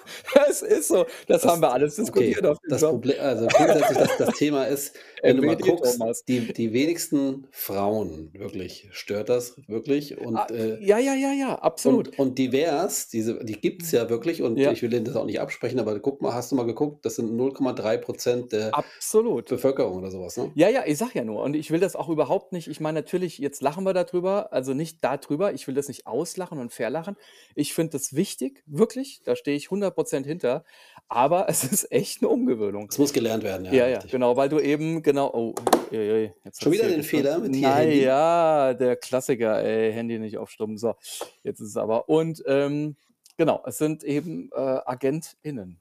[0.49, 1.05] es ist so.
[1.27, 2.49] Das, Das- haben wir alles diskutiert okay.
[2.49, 2.83] auf dem Das.
[2.83, 6.25] Problem, also grundsätzlich, das, das Thema ist, wenn du mal guckst, Thomas.
[6.25, 11.55] die, die wenigsten Frauen wirklich stört das wirklich und Ah, äh, ja, ja, ja, ja,
[11.57, 12.09] absolut.
[12.09, 14.73] Und, und divers, diese, die gibt es ja wirklich und Ja.
[14.73, 17.17] ich will denen das auch nicht absprechen, aber guck mal, hast du mal geguckt, das
[17.17, 19.49] sind 0,3 Prozent der absolut.
[19.49, 20.51] Bevölkerung oder sowas, ne?
[20.55, 21.43] Ja, ja, ich sag ja nur.
[21.43, 22.69] Und ich will das auch überhaupt nicht.
[22.69, 25.53] Ich meine, natürlich, jetzt lachen wir darüber, also nicht darüber.
[25.55, 27.17] Ich will das nicht auslachen und verlachen.
[27.55, 29.21] Ich finde das wichtig, wirklich.
[29.25, 30.65] Da stehe ich 100% hinter.
[31.09, 32.89] Aber es ist echt eine Umgewöhnung.
[32.91, 33.73] Es muss gelernt werden, ja.
[33.73, 34.13] Ja, ja, richtig.
[34.13, 35.55] genau, weil du eben, genau, oh,
[35.93, 38.03] ui, ui, jetzt Schon wieder den Fehler mit hier Handy?
[38.03, 40.79] ja, der Klassiker, ey, Handy nicht auf Stumm.
[40.79, 40.95] So,
[41.43, 42.09] jetzt ist es aber.
[42.09, 42.97] Und ähm,
[43.37, 45.79] genau, es sind eben äh, AgentInnen.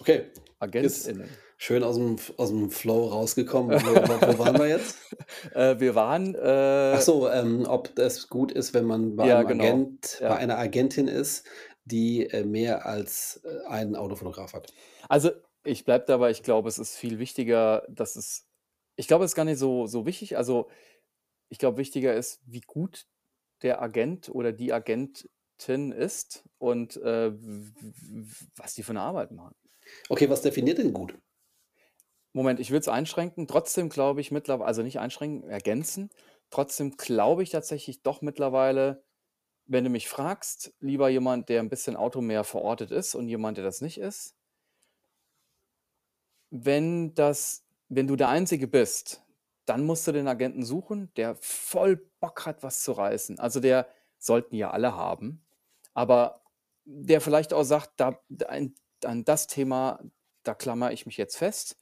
[0.00, 0.26] Okay,
[0.60, 1.28] AgentInnen.
[1.56, 3.80] schön aus dem, aus dem Flow rausgekommen.
[3.82, 4.98] Wo, wo, waren wir jetzt?
[5.54, 6.34] Äh, wir waren.
[6.34, 9.64] Äh, Ach so, ähm, ob das gut ist, wenn man bei Ja, genau.
[9.64, 10.28] Agent, Ja.
[10.30, 11.44] bei einer Agentin ist,
[11.84, 14.72] die äh, mehr als äh, einen Autofotograf hat.
[15.08, 15.30] Also,
[15.64, 18.46] ich bleibe dabei, ich glaube, es ist viel wichtiger, dass es
[18.96, 20.36] ich glaube, es ist gar nicht so so wichtig.
[20.36, 20.68] Also,
[21.50, 23.06] ich glaube, wichtiger ist, wie gut
[23.62, 29.32] der Agent oder die Agentin ist und, äh, w w was die für eine Arbeit
[29.32, 29.54] machen.
[30.08, 31.14] Okay, was definiert denn gut?
[32.32, 33.46] Moment, ich will es einschränken.
[33.46, 36.10] Trotzdem glaube ich mittlerweile also nicht einschränken, ergänzen.
[36.50, 39.04] Trotzdem glaube ich tatsächlich doch mittlerweile,
[39.66, 43.58] wenn du mich fragst, lieber jemand, der ein bisschen Auto mehr verortet ist und jemand,
[43.58, 44.34] der das nicht ist.
[46.56, 49.24] Wenn das wenn du der Einzige bist,
[49.66, 53.38] dann musst du den Agenten suchen, der voll Bock hat, was zu reißen.
[53.40, 53.88] Also, der
[54.18, 55.44] sollten ja alle haben,
[55.94, 56.42] aber
[56.84, 60.00] der vielleicht auch sagt: „Da an an das Thema,
[60.44, 61.76] da klammere ich mich jetzt fest,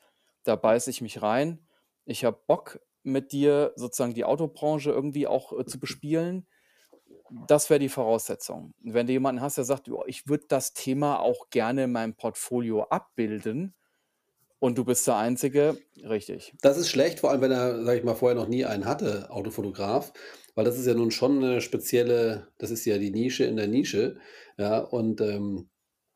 [0.45, 1.69] da beiße ich mich rein.
[2.07, 6.47] Ich habe Bock, mit dir sozusagen die Autobranche irgendwie auch, äh, zu bespielen.“
[7.31, 8.75] Das wäre die Voraussetzung.
[8.81, 12.15] Wenn du jemanden hast, der sagt: „Ja, ich würde das Thema auch gerne in meinem
[12.15, 13.75] Portfolio abbilden“
[14.63, 15.77] und du bist der Einzige
[16.09, 16.55] richtig.
[16.63, 19.29] Das ist schlecht, vor allem wenn er, sage ich mal, vorher noch nie einen hatte,
[19.31, 20.13] Autofotograf,
[20.55, 23.67] weil das ist ja nun schon eine spezielle das ist ja die Nische in der
[23.67, 24.19] Nische,
[24.59, 25.69] ja, und, ähm,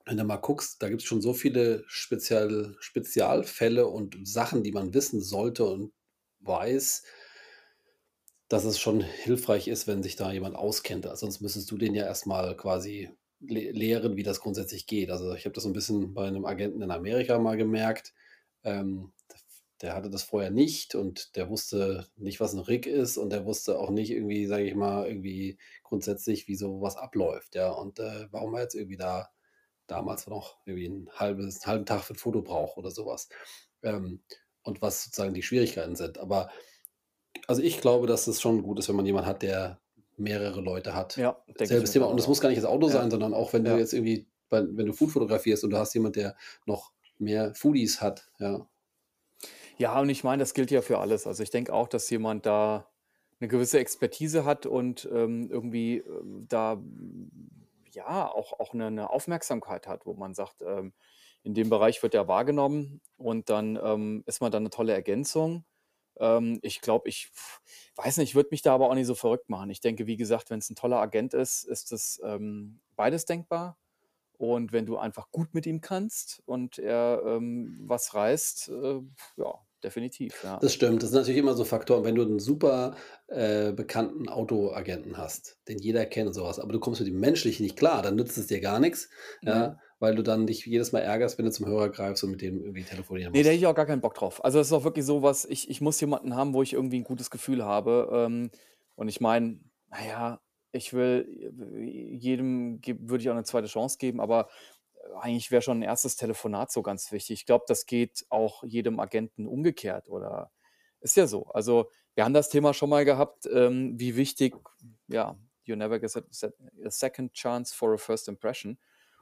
[0.05, 4.95] wenn du mal guckst, da gibt's schon so viele Spezial Spezialfälle und Sachen, die man
[4.95, 5.93] wissen sollte und
[6.41, 7.03] weiß,
[8.49, 11.07] dass es schon hilfreich ist, wenn sich da jemand auskennt.
[11.07, 15.11] Also, sonst müsstest du den ja erst mal quasi le lehren, wie das grundsätzlich geht.
[15.11, 18.15] Also, ich habe das so ein bisschen bei einem Agenten in Amerika mal gemerkt.
[18.67, 19.15] Ähm,
[19.83, 23.45] der hatte das vorher nicht und der wusste nicht, was ein Rig ist und der
[23.47, 27.71] wusste auch nicht irgendwie, sage ich mal, irgendwie grundsätzlich, wie so was abläuft, ja.
[27.73, 29.31] Und, äh, warum er jetzt irgendwie da
[29.89, 33.29] damals noch irgendwie ein halbes 'n halben Tag für 'n Foto braucht oder sowas
[33.85, 34.23] Ähm,
[34.65, 36.19] und was sozusagen die Schwierigkeiten sind.
[36.19, 36.51] Aber
[37.49, 39.81] also, ich glaube, dass es schon gut ist, wenn man jemanden hat, der
[40.17, 41.23] mehrere Leute hat.
[41.23, 42.89] Ja, Selbes Thema und mittlerweile muss gar nicht das Auto Ja.
[42.89, 43.79] sein, sondern auch wenn du Ja.
[43.79, 48.31] jetzt irgendwie wenn du Food fotografierst und du hast jemand, der noch mehr Foodies hat,
[48.39, 48.69] ja.
[49.79, 51.27] Ja, und ich meine, das gilt ja für alles.
[51.27, 52.89] Also, ich denke auch, dass jemand da
[53.41, 56.83] eine gewisse Expertise hat und, ähm, irgendwie, ähm, da,
[57.93, 60.95] ja, auch auch 'ne 'ne Aufmerksamkeit hat, wo man sagt, ähm,
[61.43, 65.65] in dem Bereich wird er wahrgenommen und dann, ähm, ist man da 'ne tolle Ergänzung.
[66.19, 67.31] Ähm, ich glaube, ich
[67.97, 69.69] weiß nicht, ich würde mich da aber auch nicht so verrückt machen.
[69.71, 73.77] Ich denke, wie gesagt, wenn's 'n toller Agent ist, ist das, ähm, beides denkbar.
[74.39, 79.01] Und wenn du einfach gut mit ihm kannst und er, ähm, was reißt, äh,
[79.37, 80.63] ja, definitiv, ja.
[80.63, 81.03] Das stimmt.
[81.03, 82.97] Das sind natürlich immer so Faktoren, wenn du 'n super,
[83.29, 87.21] äh, bekannten Autoagenten hast, den jeder kennt und so was, aber du kommst mit dem
[87.21, 89.11] menschlich nicht klar, dann nützt es dir gar nix,
[89.43, 89.67] Ne.
[89.67, 92.41] ja, weil du dann dich jedes Mal ärgerst, wenn du zum Hörer greifst und mit
[92.41, 93.59] dem irgendwie telefonieren Ne, da hätte musst.
[93.59, 94.45] ich auch gar keinen Bock drauf.
[94.45, 96.97] Also, das ist auch wirklich so was ich ich muss jemanden haben, wo ich irgendwie
[96.99, 98.09] 'n gutes Gefühl habe.
[98.13, 98.51] Ähm,
[98.95, 100.41] und ich meine, na ja,
[100.77, 101.27] ich will
[101.85, 104.49] jedem geb würde ich auch 'ne zweite Chance geben, aber
[105.21, 107.41] eigentlich wäre schon 'n erstes Telefonat so ganz wichtig.
[107.41, 110.53] Ich glaube, das geht auch jedem Agenten umgekehrt oder
[111.01, 111.47] ist ja so.
[111.49, 114.57] Also, wir haben das Thema schon mal gehabt, ähm, wie wichtig,
[115.09, 118.79] ja, you never get a second chance for a first impression.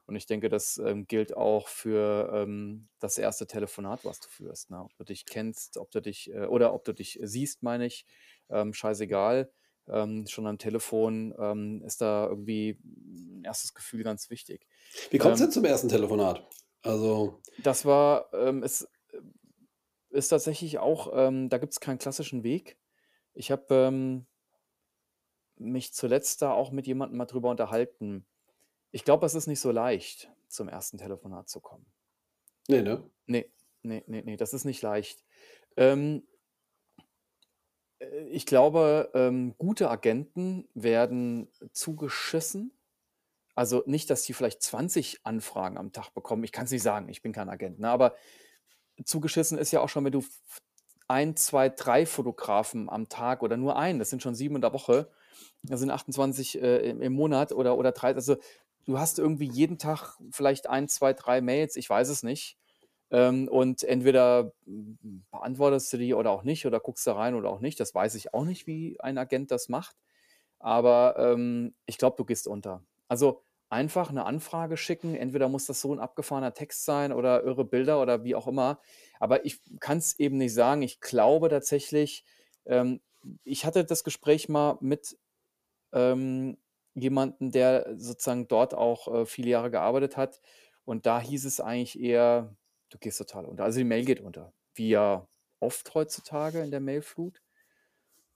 [0.07, 4.71] Und ich denke, das ähm, gilt auch für ähm, das erste Telefonat, was du führst.
[4.71, 4.81] Ne?
[4.85, 8.05] Ob du dich kennst, ob du dich, äh, oder ob du dich siehst, meine ich,
[8.51, 9.51] ähm, scheißegal.
[9.89, 14.67] Ähm, schon am Telefon ähm, ist da irgendwie ein erstes Gefühl ganz wichtig.
[15.11, 16.47] Wie kommt es Ähm, denn zum ersten Telefonat?
[16.83, 19.21] Also, das war, ähm, es äh,
[20.11, 22.79] ist tatsächlich auch, ähm, da gibt es keinen klassischen Weg.
[23.35, 24.25] Ich habe
[25.57, 28.27] mich zuletzt da auch mit jemandem mal drüber unterhalten.
[28.93, 31.87] Ich glaube, es ist nicht so leicht, zum ersten Telefonat zu kommen.
[32.69, 33.11] nee, ne?
[33.27, 33.47] Ne,
[33.83, 35.25] ne, ne, ne, das ist nicht leicht.
[35.77, 36.34] Ähm, äh,
[38.31, 42.73] ich glaube, ähm, gute Agenten werden zugeschissen.
[43.55, 46.45] Also nicht, dass die vielleicht 20 Anfragen am Tag bekommen.
[46.45, 47.89] Ich kann es nicht sagen, ich bin kein Agent, ne?
[47.89, 48.15] Aber
[49.05, 50.25] zugeschissen ist ja auch schon, wenn du
[51.09, 54.73] 1, 2, 3 Fotografen am Tag oder nur einen, das sind schon 7 in der
[54.73, 55.11] Woche,
[55.63, 58.37] das sind 28, äh, im Monat oder oder 3 also,
[58.85, 62.59] du hast irgendwie jeden Tag vielleicht 1, 2, 3 Mails, ich weiß es nicht.
[63.15, 64.53] Ähm, und entweder,
[65.33, 67.81] beantwortest du die oder auch nicht oder guckst da rein oder auch nicht.
[67.81, 69.97] Das weiß ich auch nicht, wie ein Agent das macht.
[70.59, 72.83] Aber, ähm, ich glaube, du gehst unter.
[73.09, 75.15] Also, einfach eine Anfrage schicken.
[75.17, 78.81] Entweder muss das so ein abgefahrener Text sein oder irre Bilder oder wie auch immer.
[79.21, 80.83] Aber ich kann es eben nicht sagen.
[80.83, 82.25] Ich glaube tatsächlich
[82.67, 83.01] ähm,
[83.45, 85.19] ich hatte das Gespräch mal mit,
[85.93, 86.59] ähm,
[86.95, 90.41] jemandem, der sozusagen dort auch, äh, viele Jahre gearbeitet hat.
[90.85, 92.57] Und da hieß es eigentlich eher:
[92.93, 95.29] „Du gehst total unter.“ Also, die Mail geht unter, wie ja
[95.61, 97.41] oft heutzutage in der Mailflut.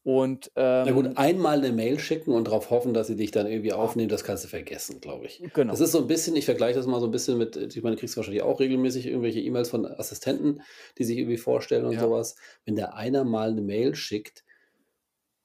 [0.07, 0.51] Und,
[0.85, 3.73] Na ähm gut, einmal 'ne Mail schicken und drauf hoffen, dass sie dich dann irgendwie
[3.73, 5.43] aufnehmen, das kannst du vergessen, glaube ich.
[5.67, 5.81] Das Genau.
[5.81, 8.01] ist so 'n bisschen ich vergleiche das mal so 'n bisschen mit ich meine, du
[8.01, 10.61] kriegst wahrscheinlich auch regelmäßig irgendwelche E-Mails von Assistenten,
[10.97, 12.13] die sich irgendwie vorstellen und Ja.
[12.13, 12.37] was.
[12.65, 14.43] Wenn der einer mal 'ne Mail schickt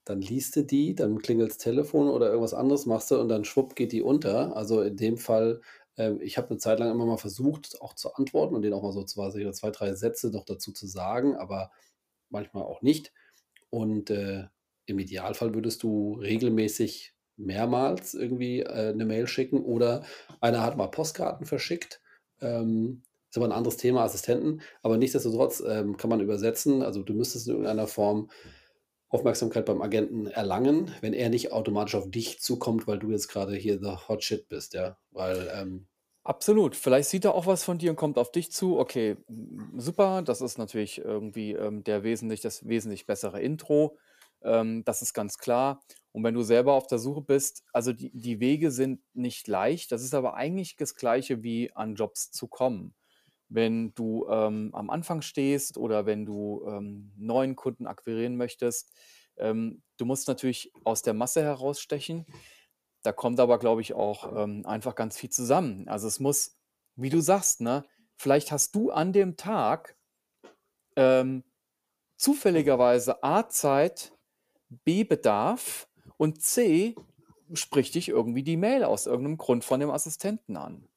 [0.08, 3.76] dann liest du die, dann klingelt's Telefon oder irgendwas anderes machst du und dann schwupp
[3.76, 4.56] geht die unter.
[4.56, 5.62] Also, in dem Fall
[5.98, 8.84] ähm, ich habe 'ne Zeit lang immer mal versucht, auch zu antworten und denen auch
[8.84, 11.72] mal so quasi 2, 3 Sätze noch dazu zu sagen, aber
[12.30, 13.14] manchmal auch nicht.
[13.72, 14.46] Und, äh,
[14.88, 20.04] im Idealfall würdest du regelmäßig mehrmals irgendwie, äh, 'ne Mail schicken oder
[20.42, 22.02] einer hat mal Postkarten verschickt.
[22.42, 24.62] Ähm, ist aber 'n anderes Thema, Assistenten.
[24.84, 26.84] Aber nichtsdestotrotz, ähm, kann man übersetzen.
[26.84, 28.30] Also, du müsstest in irgendeiner Form
[29.14, 33.56] Aufmerksamkeit beim Agenten erlangen, wenn er nicht automatisch auf dich zukommt, weil du jetzt grade
[33.56, 34.98] hier the hot shit bist, ja?
[35.12, 35.88] Weil, ähm
[36.26, 36.76] Absolut.
[36.76, 38.80] Vielleicht sieht er auch was von dir und kommt auf dich zu.
[38.80, 39.18] Okay,
[39.76, 43.98] super, das ist natürlich irgendwie, ähm, der wesentlich das wesentlich bessere Intro.
[44.42, 45.84] Ähm, das ist ganz klar.
[46.14, 49.92] Und wenn du selber auf der Suche bist also, die die Wege sind nicht leicht.
[49.92, 52.94] Das ist aber eigentlich das Gleiche wie an Jobs zu kommen.
[53.50, 58.92] Wenn du, ähm, am Anfang stehst oder wenn du, ähm, neuen Kunden akquirieren möchtest,
[59.38, 62.26] ähm, du musst natürlich aus der Masse herausstechen.
[63.04, 65.88] Da kommt aber, glaube ich, auch, ähm, einfach ganz viel zusammen.
[65.90, 66.58] Also, es muss
[66.96, 67.86] wie du sagst, ne,
[68.18, 69.98] vielleicht hast du an dem Tag
[70.96, 71.44] ähm,
[72.18, 74.14] zufälligerweise A Zeit,
[74.70, 76.96] B Bedarf und C
[77.54, 80.88] spricht dich irgendwie die Mail aus irgend 'nem Grund von dem Assistenten an.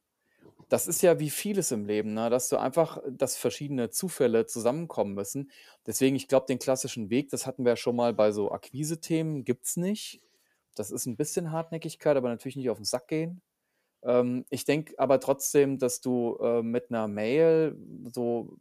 [0.70, 5.14] Das ist ja wie vieles im Leben, ne, dass du einfach dass verschiedene Zufälle zusammenkommen
[5.14, 5.50] müssen.
[5.86, 9.44] Deswegen, ich glaube, den klassischen Weg, das hatten wir ja schon mal bei so Akquisethemen,
[9.44, 10.20] gibt's nicht.
[10.74, 13.42] Das ist 'n bisschen Hartnäckigkeit, aber natürlich nicht auf 'n Sack gehen.
[14.04, 17.76] Ähm, ich denke aber trotzdem, dass du, äh, mit 'ner Mail
[18.14, 18.56] so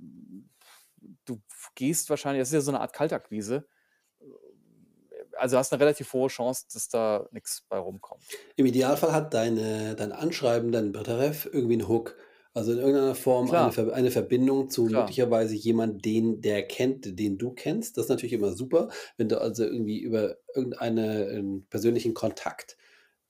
[1.26, 1.42] du
[1.76, 3.68] gehst wahrscheinlich das ist ja so 'ne Art Kaltakquise.
[5.38, 8.36] Also, hast 'ne relativ hohe Chance, dass da nix bei rumkommt.
[8.58, 12.16] Im Idealfall hat deine dein Anschreiben, dein Betreff irgendwie 'n Hook.
[12.54, 13.70] Also, in irgendeiner Form eine.
[13.74, 15.16] Ver eine Verbindung zu Klar.
[15.24, 17.98] möglicherweise jemand, den der kennt, den du kennst.
[17.98, 22.78] Das ist natürlich immer super, wenn du also irgendwie über irgendeine ähm, persönlichen Kontakt,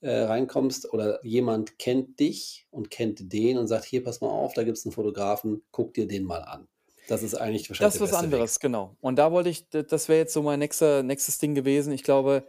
[0.00, 4.54] äh, reinkommst oder jemand kennt dich und kennt den und sagt: „Hier, pass mal auf,
[4.54, 6.68] da gibt's 'n Fotografen, guck dir den mal an.“
[7.08, 8.46] Das ist eigentlich wahrscheinlich Das der ist was beste Weg.
[8.46, 8.96] anderes, genau.
[9.00, 11.92] Und da wollte ich d das wäre jetzt so mein nächster nächstes Ding gewesen.
[11.92, 12.46] Ich glaube,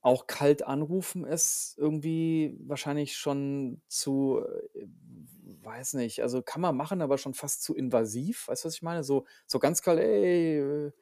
[0.00, 4.40] auch kalt anrufen ist irgendwie wahrscheinlich schon zu
[4.74, 4.86] äh,
[5.62, 8.46] weiß nicht, also, kann man machen, aber schon fast zu invasiv.
[8.48, 9.02] Weißt du, was ich meine?
[9.02, 10.92] So so ganz kalt: „Ey, äh,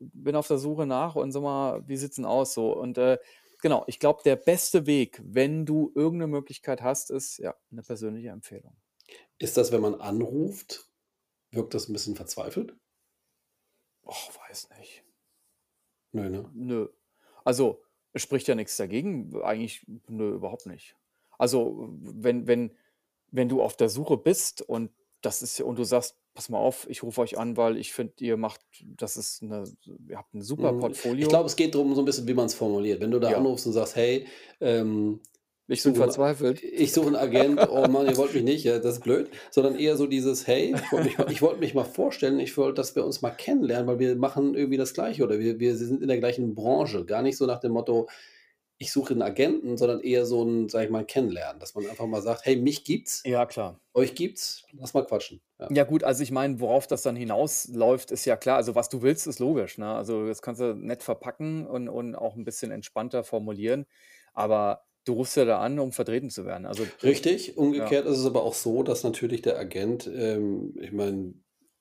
[0.00, 3.18] bin auf der Suche nach und sag mal, wie sieht's 'n aus so?“ Und, äh,
[3.62, 7.82] genau, ich glaube, der beste Weg, wenn du irgend 'ne Möglichkeit hast, ist, ja, 'ne
[7.82, 8.76] persönliche Empfehlung.
[9.40, 10.91] Ist das, wenn man anruft
[11.52, 12.76] wirkt das 'n bisschen verzweifelt?
[14.04, 15.02] Och, weiß nicht.
[16.12, 16.44] Ne, ne?
[16.52, 16.88] Nö.
[17.44, 19.34] Also, es spricht ja nix dagegen.
[19.42, 20.96] Eigentlich nö, überhaupt nicht.
[21.38, 22.76] Also, wenn wenn
[23.30, 24.90] wenn du auf der Suche bist und
[25.22, 28.14] das ist und du sagst: pass mal auf, ich rufe euch an, weil ich finde,
[28.24, 29.64] ihr macht, das ist eine,
[30.08, 31.28] ihr habt ein super Hm, ich Portfolio.
[31.28, 33.00] glaube, es geht darum, so ein bisschen, wie man es formuliert.
[33.00, 34.26] Wenn du da Ja, anrufst und sagst: „Hey,
[34.60, 35.20] ähm,
[35.68, 36.64] ich bin verzweifelt.
[36.64, 37.66] ich suche 'n Agent.
[37.68, 40.72] Oh Mann, ihr wollt mich nicht, ja, das ist blöd.“ Sondern eher so dieses: „Hey,
[40.74, 43.86] ich wollte mich ich wollte mich mal vorstellen, ich wollte, dass wir uns mal kennenlernen,
[43.88, 47.22] weil wir machen irgendwie das Gleiche oder wir wir sind in der gleichen Branche.“ Gar
[47.22, 48.08] nicht so nach dem Motto:
[48.78, 52.06] „Ich suche 'n Agenten“, sondern eher so 'n, sage ich mal, Kennenlernen, dass man einfach
[52.06, 53.78] mal sagt: „Hey, mich gibt's, Ja, klar.
[53.94, 55.70] euch gibt's, lass mal quatschen.“ Ja.
[55.70, 58.56] Ja gut, also ich meine, worauf das dann hinausläuft, ist ja klar.
[58.56, 59.94] Also was du willst, ist logisch, ne?
[59.94, 63.86] Also das kannst du nett verpacken und und auch ein bisschen entspannter formulieren,
[64.34, 66.66] aber du rufst ja da an, um vertreten zu werden.
[66.66, 67.96] Also, äh, Richtig, ja.
[67.96, 71.34] umgekehrt ist es aber auch so, dass natürlich der Agent, ähm ich meine,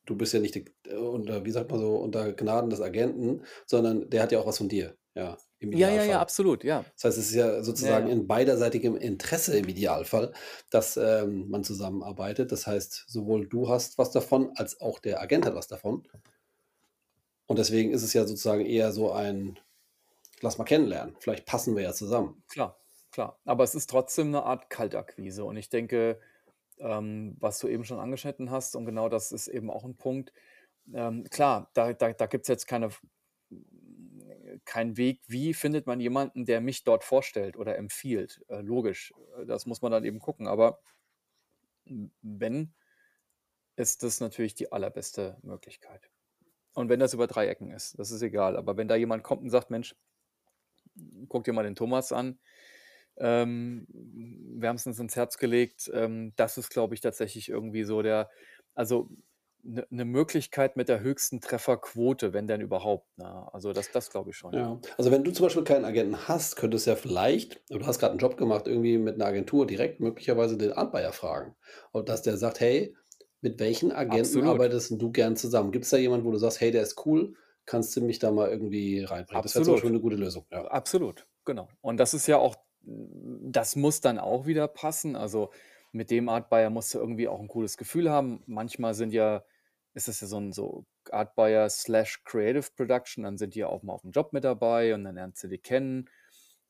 [0.05, 3.43] du bist ja nicht d äh, unter wie sagt man so, unter Gnaden des Agenten,
[3.65, 6.91] sondern der hat ja auch was von dir, ja, im Ja, ja, ja, absolut, ja.
[6.95, 8.09] Das heißt, es ist ja Ja, sozusagen ja.
[8.09, 10.33] in beiderseitigem Interesse im Idealfall,
[10.71, 12.51] dass, ähm, man zusammenarbeitet.
[12.51, 16.07] Das heißt, sowohl du hast was davon, als auch der Agent hat was davon.
[17.47, 19.59] Und deswegen ist es ja sozusagen eher so ein:
[20.41, 21.17] „Lass mal kennenlernen.
[21.19, 22.75] Vielleicht passen wir ja zusammen.“ Klar,
[23.11, 23.39] klar.
[23.45, 26.19] Aber es ist trotzdem eine Art Kaltakquise und ich denke,
[26.79, 30.33] ähm, was du eben schon angeschnitten hast und genau das ist eben auch ein Punkt.
[30.93, 33.01] Ähm, klar, da da da gibt's jetzt keine f
[34.65, 38.41] keinen Weg, wie findet man jemanden, der mich dort vorstellt oder empfiehlt?
[38.47, 40.79] Äh, logisch, äh, das muss man dann eben gucken, aber
[42.21, 42.73] wenn,
[43.75, 46.09] ist das natürlich die allerbeste Möglichkeit.
[46.73, 48.57] Und wenn das über 3 Ecken ist, das ist egal.
[48.57, 49.95] Aber wenn da jemand kommt und sagt: „Mensch,
[51.29, 52.39] guck dir mal den Thomas an,
[53.21, 53.87] ähm,
[54.61, 58.29] wärmstens ins Herz gelegt“, ähm, das ist, glaube ich, tatsächlich irgendwie so der
[58.75, 59.09] also
[59.63, 63.49] 'ne 'ne Möglichkeit mit der höchsten Trefferquote, wenn denn überhaupt, ne?
[63.53, 64.71] Also das das glaube ich schon, ja.
[64.73, 64.81] Ja.
[64.97, 68.11] Also, wenn du zum Beispiel keinen Agenten hast, könntest du ja vielleicht du hast grad
[68.11, 71.55] 'n Job gemacht irgendwie mit 'ner Agentur direkt möglicherweise den Art-Buyer fragen.
[71.93, 72.93] Und dass der sagt: „Hey,
[73.39, 75.71] mit welchen Agenten Absolut, arbeitest du gern zusammen?
[75.71, 78.49] Gibt's da jemanden, wo du sagst: ‚Hey, der ist cool, kannst du mich da mal
[78.49, 80.65] irgendwie reinbringen?‘“ Das wäre zum Beispiel absolut, 'ne gute Lösung, ja.
[80.67, 81.69] absolut, genau.
[81.81, 85.15] Und das ist ja auch das muss dann auch wieder passen.
[85.15, 85.51] Also,
[85.91, 88.43] mit dem Art Buyer musst du irgendwie auch 'n cooles Gefühl haben.
[88.47, 89.43] Manchmal sind ja
[89.93, 93.67] ist es ja so 'n so Art Buyer slash Creative Production, dann sind die ja
[93.67, 96.09] auch mal auf'm Job mit dabei und dann lernst du die kennen.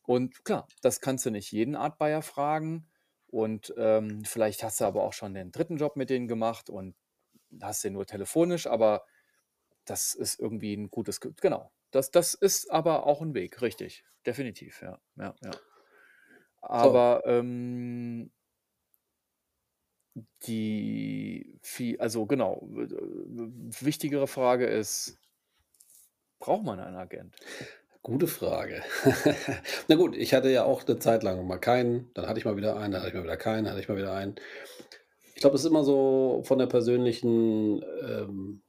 [0.04, 2.89] Und klar, das kannst du nicht jeden Art Buyer fragen
[3.28, 6.95] und, ähm, vielleicht hast du aber auch schon den dritten Job mit denen gemacht und
[7.62, 9.06] hast den nur telefonisch, aber
[9.86, 11.71] das ist irgendwie 'n gutes Ge genau.
[11.91, 15.60] Das das ist aber auch 'n Weg, richtig, definitiv, ja, ja, ja.
[16.78, 17.02] So.
[17.02, 18.32] Aber, ähm
[20.47, 22.67] die vi also genau,
[23.80, 25.17] wichtigere Frage ist
[26.41, 27.39] braucht man einen Agent?
[28.04, 28.82] Gute Frage.
[29.88, 32.58] Na gut, ich hatte ja auch 'ne Zeit lang mal keinen, dann hatte ich mal
[32.58, 34.36] wieder einen, dann hatte ich mal wieder keinen, dann hatte ich mal wieder einen.
[35.36, 38.63] Ich glaube, es ist immer so von der persönlichen, ähm,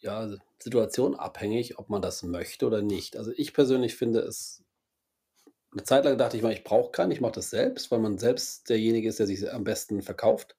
[0.00, 3.16] ja, Si Situation abhängig, ob man das möchte oder nicht.
[3.18, 4.63] Also, ich persönlich finde es
[5.74, 8.18] 'ne Zeit lang dachte ich mal, ich brauche keinen, ich mache das selbst, weil man
[8.18, 10.56] selbst derjenige ist, der sich am besten verkauft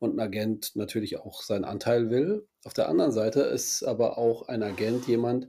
[0.00, 2.46] und 'n Agent natürlich auch seinen Anteil will.
[2.64, 5.48] Auf der anderen Seite ist aber auch ein Agent jemand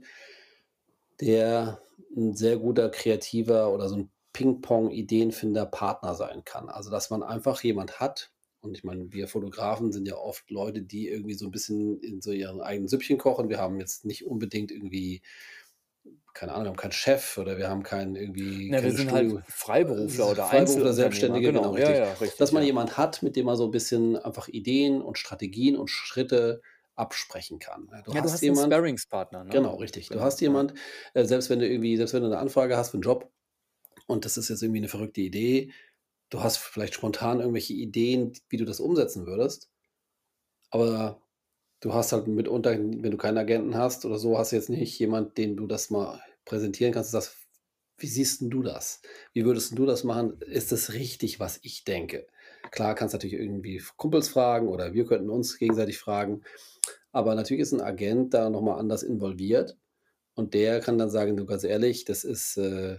[1.20, 1.80] der
[2.16, 6.68] 'n sehr guter kreativer oder so 'n Ping-Pong-Ideenfinder-Partner sein kann.
[6.68, 10.82] Also, dass man einfach jemand hat und ich meine, wir Fotografen sind ja oft Leute,
[10.82, 13.48] die irgendwie so 'n bisschen in so ihrem eigenen Süppchen kochen.
[13.48, 15.22] Wir haben jetzt nicht unbedingt irgendwie
[16.34, 19.30] keine Ahnung, wir haben keinen Chef oder wir haben keinen irgendwie Na, wir sind halt
[19.30, 21.76] Studio äh, Freiberufler oder Freiberufler, Selbstständige, genau, genau.
[21.76, 21.94] Ja, richtig.
[21.94, 22.64] ja, Dass richtig, man ja.
[22.64, 26.62] jemand hat, mit dem man so 'n bisschen einfach Ideen und Strategien und Schritte
[26.96, 27.88] absprechen kann?
[28.04, 29.66] Du Ja, du hast hast 'n jemand Sparringspartner, ne?
[29.66, 30.10] genau, richtig.
[30.10, 30.42] Du Genau, hast ja.
[30.42, 30.74] jemand,
[31.14, 33.32] äh, selbst wenn du irgendwie selbst wenn du 'ne Anfrage hast für 'n Job
[34.08, 35.72] und das ist jetzt irgendwie 'ne verrückte Idee,
[36.30, 39.66] du hast vielleicht spontan irgendwelche Ideen, wie du das umsetzen würdest
[40.72, 41.20] aber
[41.84, 44.98] du hast halt mitunter, wenn du keinen Agenten hast oder so, hast du jetzt nicht
[44.98, 47.30] jemand, dem du das mal präsentieren kannst und
[47.98, 49.02] „Wie siehst du das?
[49.34, 50.40] Wie würdest du das machen?
[50.42, 52.26] Ist das richtig, was ich denke?“
[52.72, 56.42] Klar, kannst natürlich irgendwie Kumpels fragen oder wir könnten uns gegenseitig fragen,
[57.12, 59.78] aber natürlich ist 'n Agent da noch mal anders involviert
[60.36, 62.98] und der kann dann sagen: „Du, ganz ehrlich, das ist, äh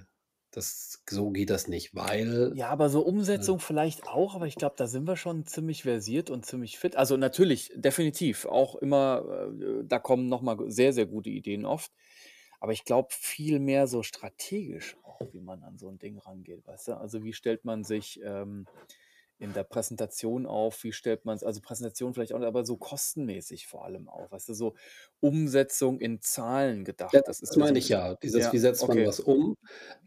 [0.58, 3.02] das so geht das nicht, weil“ Ja, aber so
[3.34, 6.78] äh Umsetzung vielleicht auch, aber ich glaube, da sind wir schon ziemlich versiert und ziemlich
[6.78, 6.96] fit.
[6.96, 11.66] Also, natürlich, definitiv, auch immer, äh da kommen noch mal g sehr, sehr gute Ideen
[11.66, 11.92] oft.
[12.60, 16.66] Aber ich glaube, viel mehr so strategisch auch, wie man an so 'n Ding rangeht,
[16.68, 16.94] weißt du?
[16.98, 18.68] Also, wie stellt man sich, ähm
[19.40, 20.84] in der Präsentation auf?
[20.84, 24.54] Wie stellt man's also, Präsentation vielleicht auch, aber so kostenmäßig vor allem auch, weißt du,
[24.54, 24.76] so
[25.20, 27.28] Umsetzung in Zahlen Ja, gedacht.
[27.28, 28.16] Das das ist ja so meine ich ja.
[28.24, 29.06] Dieses ja, wie setzt man okay.
[29.06, 29.56] was um?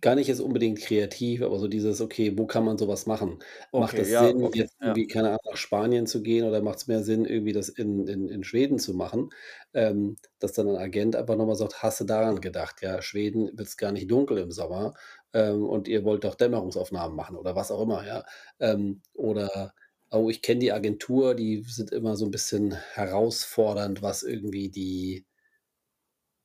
[0.01, 3.39] Gar nicht jetzt unbedingt kreativ, aber so dieses: „Okay, wo kann man so was machen?
[3.77, 4.99] Macht Okay, das ja, Sinn, okay, jetzt ja.
[4.99, 8.29] irgendwie, keine Ahnung, nach Spanien zu gehen oder macht's mehr Sinn, irgendwie das in in
[8.29, 9.31] in Schweden zu machen?“
[9.75, 12.83] Ähm, dass dann 'n Agent einfach noch mal sagt: „Hast du daran gedacht?
[12.83, 14.95] Ja, Schweden wird's gar nicht dunkel im Sommer,
[15.35, 18.25] ähm, und ihr wollt doch Dämmerungsaufnahmen machen“ oder was auch immer, ja?
[18.61, 19.75] Ähm, oder:
[20.11, 25.25] „Oh, ich kenne die Agentur, die sind immer so 'n bisschen herausfordernd, was irgendwie die“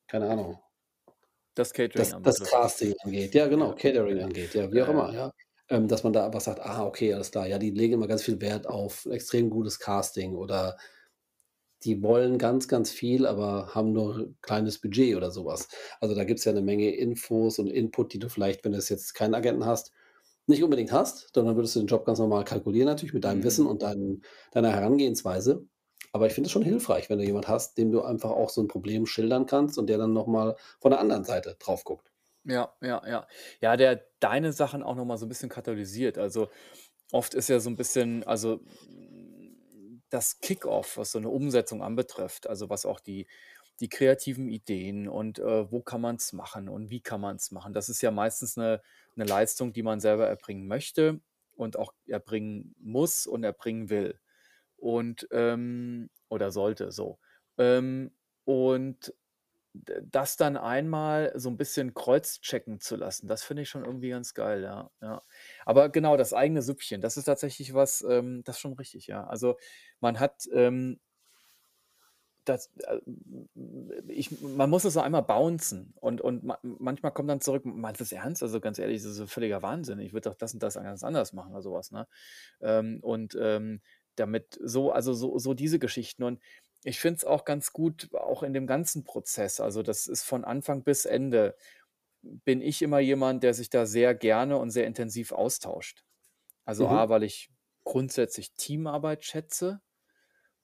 [0.10, 0.64] keine Ahnung
[1.58, 2.50] Das Catering das das anbetrifft.
[2.50, 3.34] Casting angeht.
[3.36, 4.90] Ja, genau, Ja, Catering angeht, ja, wie auch ja.
[4.90, 5.32] immer, ja.
[5.70, 8.24] Ähm, dass man da einfach sagt: „Ah, okay, alles klar.“ Ja, die legen immer ganz
[8.24, 10.78] viel Wert auf extrem gutes Casting oder
[11.86, 15.68] die wollen ganz, ganz viel, aber haben nur kleines Budget oder so was.
[16.02, 19.14] Also, da gibt's ja 'ne Menge Infos und Input, die du vielleicht, wenn du jetzt
[19.16, 19.92] keinen Agenten hast,
[20.48, 23.66] nicht unbedingt hast, sondern würdest du den Job ganz normal kalkulieren natürlich mit deinem Wissen
[23.66, 23.68] Mhm.
[23.68, 24.22] und deinem
[24.52, 25.66] deiner Herangehensweise.
[26.14, 28.62] Aber ich finde es schon hilfreich, wenn du jemand hast, dem du einfach auch so
[28.62, 32.10] 'n Problem schildern kannst und der dann noch mal von der anderen Seite drauf guckt.
[32.46, 33.28] Ja, ja, ja.
[33.62, 36.18] Ja, der deine Sachen auch noch mal so 'n bisschen katalysiert.
[36.18, 36.50] Also,
[37.12, 38.62] oft ist ja so 'n bisschen also,
[40.14, 43.28] das Kick-off, was so 'ne Umsetzung anbetrifft, also, was auch die
[43.82, 47.74] die kreativen Ideen und, äh, wo kann man's machen und wie kann man's machen?
[47.74, 48.82] Das ist ja meistens 'ne
[49.16, 51.22] 'ne Leistung, die man selber erbringen möchte
[51.58, 54.20] und auch erbringen muss und erbringen will
[54.78, 57.20] und, ähm oder sollte, so.
[57.60, 58.12] Ähm,
[58.46, 59.14] und
[60.04, 64.34] das dann einmal so 'n bisschen kreuzchecken zu lassen, das finde ich schon irgendwie ganz
[64.36, 65.24] geil, ja, ja.
[65.66, 69.26] Aber genau, das eigene Süppchen, das ist tatsächlich was, ähm das ist schon richtig, ja.
[69.28, 69.58] Also,
[70.02, 71.00] man hat, ähm
[72.48, 73.00] das, äh,
[74.10, 78.02] ich man muss es so einmal bouncen und und ma manchmal kommt dann zurück: „Meinst
[78.02, 78.44] du's ernst?
[78.44, 80.00] Also, ganz ehrlich, das ist ja völliger Wahnsinn.
[80.00, 82.08] Ich würde doch das und das ganz anders machen“, oder so was, ne?
[82.62, 83.82] Ähm, und, ähm,
[84.16, 86.24] damit so also, so so diese Geschichten.
[86.24, 86.40] Und
[86.86, 90.46] ich finde es auch ganz gut, auch in dem ganzen Prozess, also, das ist von
[90.46, 91.56] Anfang bis Ende
[92.24, 96.06] bin ich immer jemand, der sich da sehr gerne und sehr intensiv austauscht.
[96.66, 97.10] Also, A, Mhm.
[97.10, 97.52] weil ich
[97.86, 99.82] grundsätzlich Teamarbeit schätze,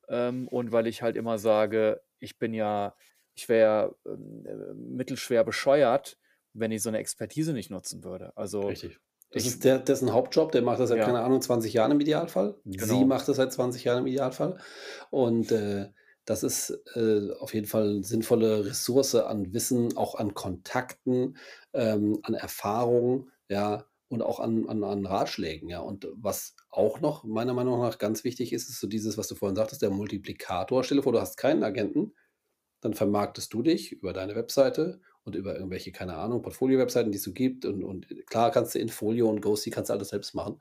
[0.09, 2.95] ähm, und weil ich halt immer sage, ich bin ja
[3.35, 6.17] ich wäre ja, ähm, äh, mittelschwer bescheuert,
[6.53, 8.33] wenn ich so 'ne Expertise nicht nutzen würde.
[8.37, 8.99] Also, Richtig.
[9.31, 11.03] Das ich ist der dessen Hauptjob, der macht das seit, Ja.
[11.03, 12.55] keine Ahnung, 20 Jahren im Idealfall.
[12.75, 13.05] Sie Genau.
[13.05, 14.59] macht das seit 20 Jahren im Idealfall.
[15.11, 15.89] Und, äh,
[16.29, 21.37] das ist, äh, auf jeden Fall sinnvolle Ressource an Wissen, auch an Kontakten,
[21.73, 25.79] ähm, an Erfahrung, ja, und auch an an an Ratschlägen, ja.
[25.81, 29.35] Und was auch noch meiner Meinung nach ganz wichtig ist, ist so dieses, was du
[29.35, 30.83] vorhin sagtest, der Multiplikator.
[30.83, 32.13] Stell dir vor, du hast keinen Agenten,
[32.81, 37.23] dann vermarktest du dich über deine Webseite und über irgendwelche, keine Ahnung, Portfolio-Webseiten, die es
[37.23, 40.59] so gibt und und klar kannst du Infolio und Ghosty kannst du alles selbst machen.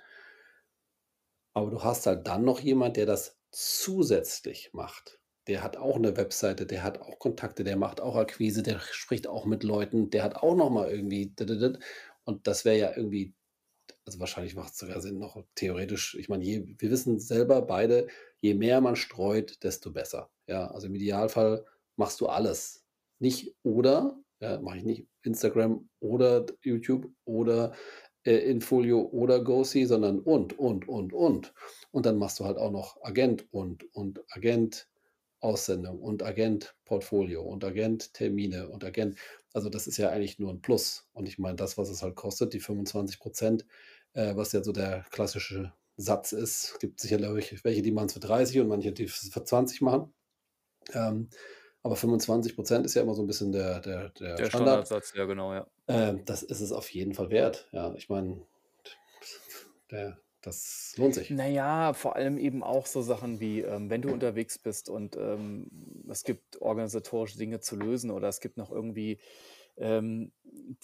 [1.53, 5.18] Aber du hast halt dann noch jemand, der das zusätzlich macht.
[5.49, 9.27] Der hat auch 'ne Webseite, der hat auch Kontakte, der macht auch Akquise, der spricht
[9.27, 11.35] auch mit Leuten, der hat auch noch mal irgendwie
[12.25, 13.35] und das wäre ja irgendwie
[14.07, 18.09] also, wahrscheinlich macht's sogar Sinn noch theoretisch ich meine, wir wissen selber beide,
[18.41, 20.31] je mehr man streut, desto besser.
[20.49, 21.65] Ja, also, im Idealfall
[21.97, 22.85] machst du alles.
[23.21, 27.75] Nicht oder, ja, mache ich nicht, Instagram oder YouTube oder,
[28.25, 31.55] äh, Infolio oder Ghosty, sondern und, und, und, und.
[31.93, 34.89] Und dann machst du halt auch noch Agent und und Agent
[35.41, 39.17] Aussendung und Agent Portfolio und Agent Termine und Agent
[39.55, 41.09] also, das ist ja eigentlich nur 'n Plus.
[41.15, 43.67] Und ich meine, das, was es halt kostet, die 25 %,
[44.15, 48.13] äh, was ja so der klassische Satz ist gibt sicher, glaube ich, welche, die machen's
[48.15, 50.15] für 30 und manche, die es für 20 machen.
[50.95, 51.31] Ähm,
[51.85, 54.87] aber 25 % ist ja immer so 'n bisschen der der der Der Standard.
[54.91, 55.69] Standardsatz, ja genau, ja.
[55.89, 57.69] Ähm, das ist es auf jeden Fall wert.
[57.73, 58.47] Ja, ich meine,
[59.91, 61.37] der das lohnt sich.
[61.37, 65.15] Na ja, vor allem eben auch so Sachen wie, ähm, wenn du unterwegs bist und,
[65.17, 65.69] ähm,
[66.11, 69.21] es gibt organisatorische Dinge zu lösen oder es gibt noch irgendwie,
[69.77, 70.33] ähm,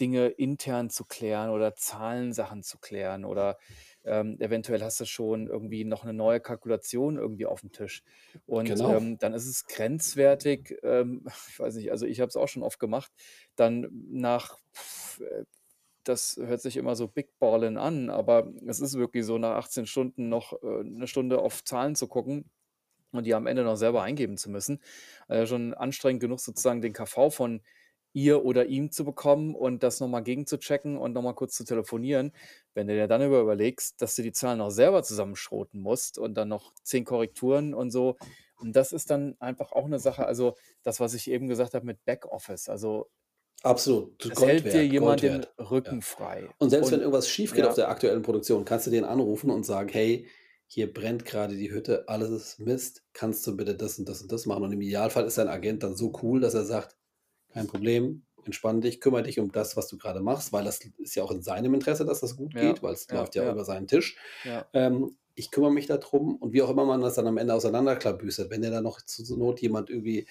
[0.00, 3.59] Dinge intern zu klären oder Zahlensachen zu klären oder,
[4.05, 8.02] ähm, eventuell hast du schon irgendwie noch 'ne neue Kalkulation irgendwie aufm Tisch.
[8.46, 8.86] Und, Genau.
[8.86, 12.62] ähm, dann ist es grenzwertig, ähm, ich weiß nicht, also, ich habe es auch schon
[12.62, 13.12] oft gemacht,
[13.57, 14.59] dann nach
[15.20, 15.44] äh,
[16.05, 19.86] das hört sich immer so Big Ballin an, aber es ist wirklich so, nach 18
[19.86, 22.50] Stunden noch, äh, 'ne Stunde auf Zahlen zu gucken
[23.12, 24.80] und die am Ende noch selber eingeben zu müssen.
[25.28, 27.62] Äh, schon anstrengend genug sozusagen den KV von
[28.14, 31.64] ihr oder ihm zu bekommen und das noch mal gegenzuchecken und noch mal kurz zu
[31.64, 32.32] telefonieren.
[32.74, 36.48] Wenn du dir dann überlegst, dass du die Zahlen auch selber zusammenschroten musst und dann
[36.48, 38.16] noch 10 Korrekturen und so.
[38.59, 41.86] Und das ist dann einfach auch 'ne Sache also, das, was ich eben gesagt habe
[41.86, 43.11] mit Backoffice, also
[43.62, 45.98] Absolut, es Gold hält dir wert, jemand Gold den wert, ja.
[45.98, 47.76] Rücken frei Und selbst wenn und irgendwas schiefgeht auf ja.
[47.76, 50.28] der aktuellen Produktion, kannst du den anrufen und sagen: „Hey,
[50.66, 54.32] hier brennt gerade die Hütte, alles ist Mist, kannst du bitte das und das und
[54.32, 54.64] das machen?
[54.64, 56.96] Und im Idealfall ist dein Agent dann so cool, dass er sagt,
[57.52, 61.14] kein Problem, entspann dich, kümmere dich um das, was du gerade machst, weil das ist
[61.16, 63.48] ja auch in seinem Interesse, dass das gut Ja, geht, weil es ja, läuft ja
[63.48, 64.18] über seinen Tisch.
[64.74, 68.50] Ähm, ich kümmere mich darum und wie auch immer man das dann am Ende auseinanderklabüstert,
[68.50, 70.28] wenn der dann noch zu zur Not jemand irgendwie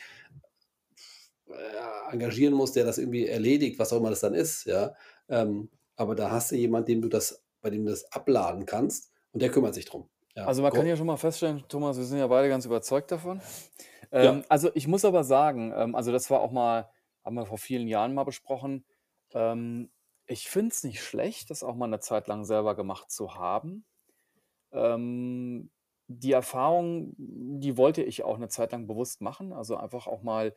[2.11, 4.95] engagieren muss, der das irgendwie erledigt, was auch immer das dann ist, ja.
[5.29, 9.11] Ähm, aber da hast du jemand, dem du das bei dem du das abladen kannst
[9.31, 10.09] und der kümmert sich drum.
[10.35, 12.65] Ja, Also, man kann gro ja schon mal feststellen, Thomas, wir sind ja beide ganz
[12.65, 13.41] überzeugt davon.
[14.17, 16.89] ja, Ähm, also, ich muss aber sagen, ähm, also, das war auch mal
[17.23, 18.85] haben wir vor vielen Jahren mal besprochen.
[19.33, 19.91] Ähm,
[20.25, 23.85] ich finde es nicht schlecht, das auch mal eine Zeit lang selber gemacht zu haben.
[24.71, 25.71] Ähm,
[26.07, 29.53] die Erfahrung, die wollte ich auch eine Zeit lang bewusst machen.
[29.53, 30.53] Also, einfach auch mal,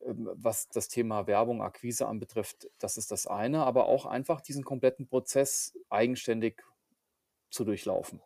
[0.00, 5.06] was das Thema Werbung, Akquise anbetrifft, das ist das eine, aber auch einfach diesen kompletten
[5.08, 6.62] Prozess eigenständig
[7.50, 8.20] zu durchlaufen.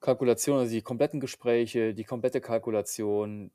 [0.00, 3.52] Kalkulation, also die kompletten Gespräche, die komplette Kalkulation,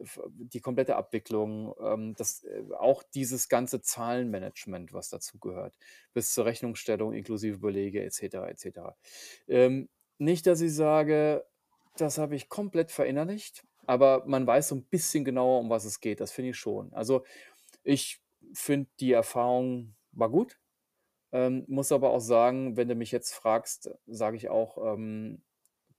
[0.00, 5.76] f die komplette Abwicklung, ähm, das äh, auch dieses ganze Zahlenmanagement, was dazugehört,
[6.14, 8.96] bis zur Rechnungsstellung inklusive Belege et cetera, et cetera.
[9.46, 11.44] Ähm, nicht, dass ich sage,
[11.98, 16.00] das habe ich komplett verinnerlicht, aber man weiß so ein bisschen genauer, um was es
[16.00, 16.20] geht.
[16.20, 16.92] Das finde ich schon.
[16.94, 17.24] Also,
[17.84, 18.22] ich
[18.54, 20.58] finde, die Erfahrung war gut,
[21.32, 25.42] ähm, muss aber auch sagen, wenn du mich jetzt fragst, sage ich auch, ähm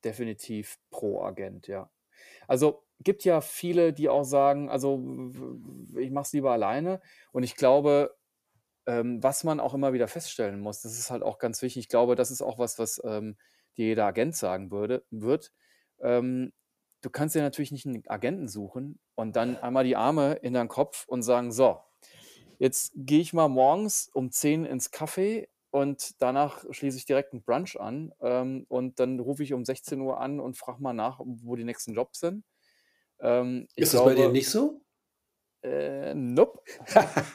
[0.05, 1.91] Definitiv pro Agent, ja.
[2.47, 4.99] Also, gibt ja viele, die auch sagen: „Also,
[5.99, 8.15] ich mache es lieber alleine.“ Und ich glaube,
[8.87, 11.81] ähm, was man auch immer wieder feststellen muss, das ist halt auch ganz wichtig.
[11.85, 13.37] Ich glaube, das ist auch was, was, ähm,
[13.77, 15.53] dir jeder Agent sagen würde wird.
[17.05, 20.69] Du kannst dir natürlich nicht einen Agenten suchen und dann einmal die Arme in deinen
[20.69, 21.77] Kopf und sagen: „So,
[22.59, 27.43] jetzt gehe ich mal morgens um 10 ins Café und danach schließe ich direkt 'n
[27.43, 31.19] Brunch an, ähm, und dann rufe ich um sechzehn Uhr an und frage mal nach,
[31.23, 32.45] wo die nächsten Jobs sind.
[33.19, 34.81] Ähm, Ist das bei dir glaube nicht so?
[35.63, 36.59] äh, nope.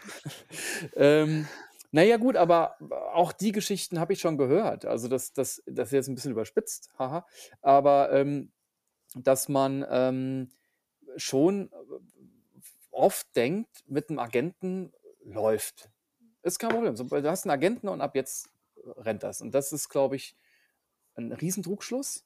[0.97, 1.49] Ähm,
[1.93, 2.77] na ja gut, aber
[3.15, 4.85] auch die Geschichten habe ich schon gehört.
[4.85, 7.27] Also, das das das ist jetzt 'n bisschen überspitzt, haha.
[7.63, 8.53] Aber, ähm,
[9.17, 10.51] dass man, ähm,
[11.17, 11.71] schon
[12.93, 14.93] oft denkt, mit 'nem Agenten
[15.25, 15.91] läuft.
[16.43, 16.97] Ist kein Problem.
[16.97, 18.51] Du hast 'n Agenten und ab jetzt
[18.99, 19.43] rennt das.
[19.43, 20.37] Und das ist, glaube ich,
[21.17, 22.25] 'n Riesentrugschluss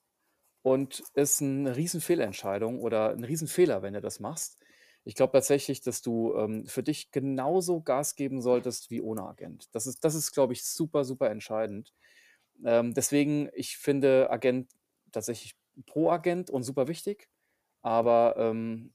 [0.62, 4.58] und ist 'ne Riesenfehlentscheidung oder 'n Riesenfehler, wenn du das machst.
[5.04, 9.74] Ich glaube tatsächlich, dass du, ähm, für dich genauso Gas geben solltest wie ohne Agent.
[9.74, 11.94] Das ist das ist, glaube ich, super, super entscheidend.
[12.64, 14.70] Ähm, deswegen, ich finde Agent
[15.12, 15.54] tatsächlich
[15.86, 17.28] pro Agent und super wichtig,
[17.82, 18.94] aber, ähm,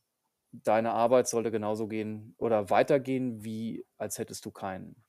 [0.54, 5.04] deine Arbeit sollte genauso gehen oder weitergehen, wie als hättest du keinen.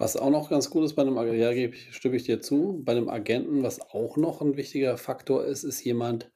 [0.00, 1.50] Was auch noch ganz gut ist bei 'nem Ag ja,
[1.90, 2.82] stimme ich dir zu.
[2.84, 6.30] Bei 'nem Agenten, was auch noch 'n wichtiger Faktor ist, ist jemand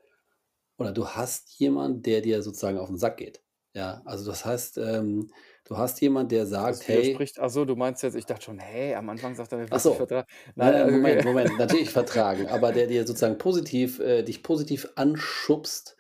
[0.79, 3.43] oder du hast jemand, der dir sozusagen auf 'n Sack geht.
[3.75, 5.31] Ja, also das heißt, ähm,
[5.65, 8.45] du hast jemand, der sagt: Das „Hey“ widerspricht ach so, du meinst jetzt ich dachte
[8.45, 9.97] schon: „Hä, am Anfang sagt er, er Ach wird dich so.
[9.97, 10.25] vertra“
[10.57, 11.23] Nein, nein, nein, also Moment, okay.
[11.23, 15.97] Moment, natürlich vertragen, aber der dir sozusagen positiv äh, dich positiv anschubst,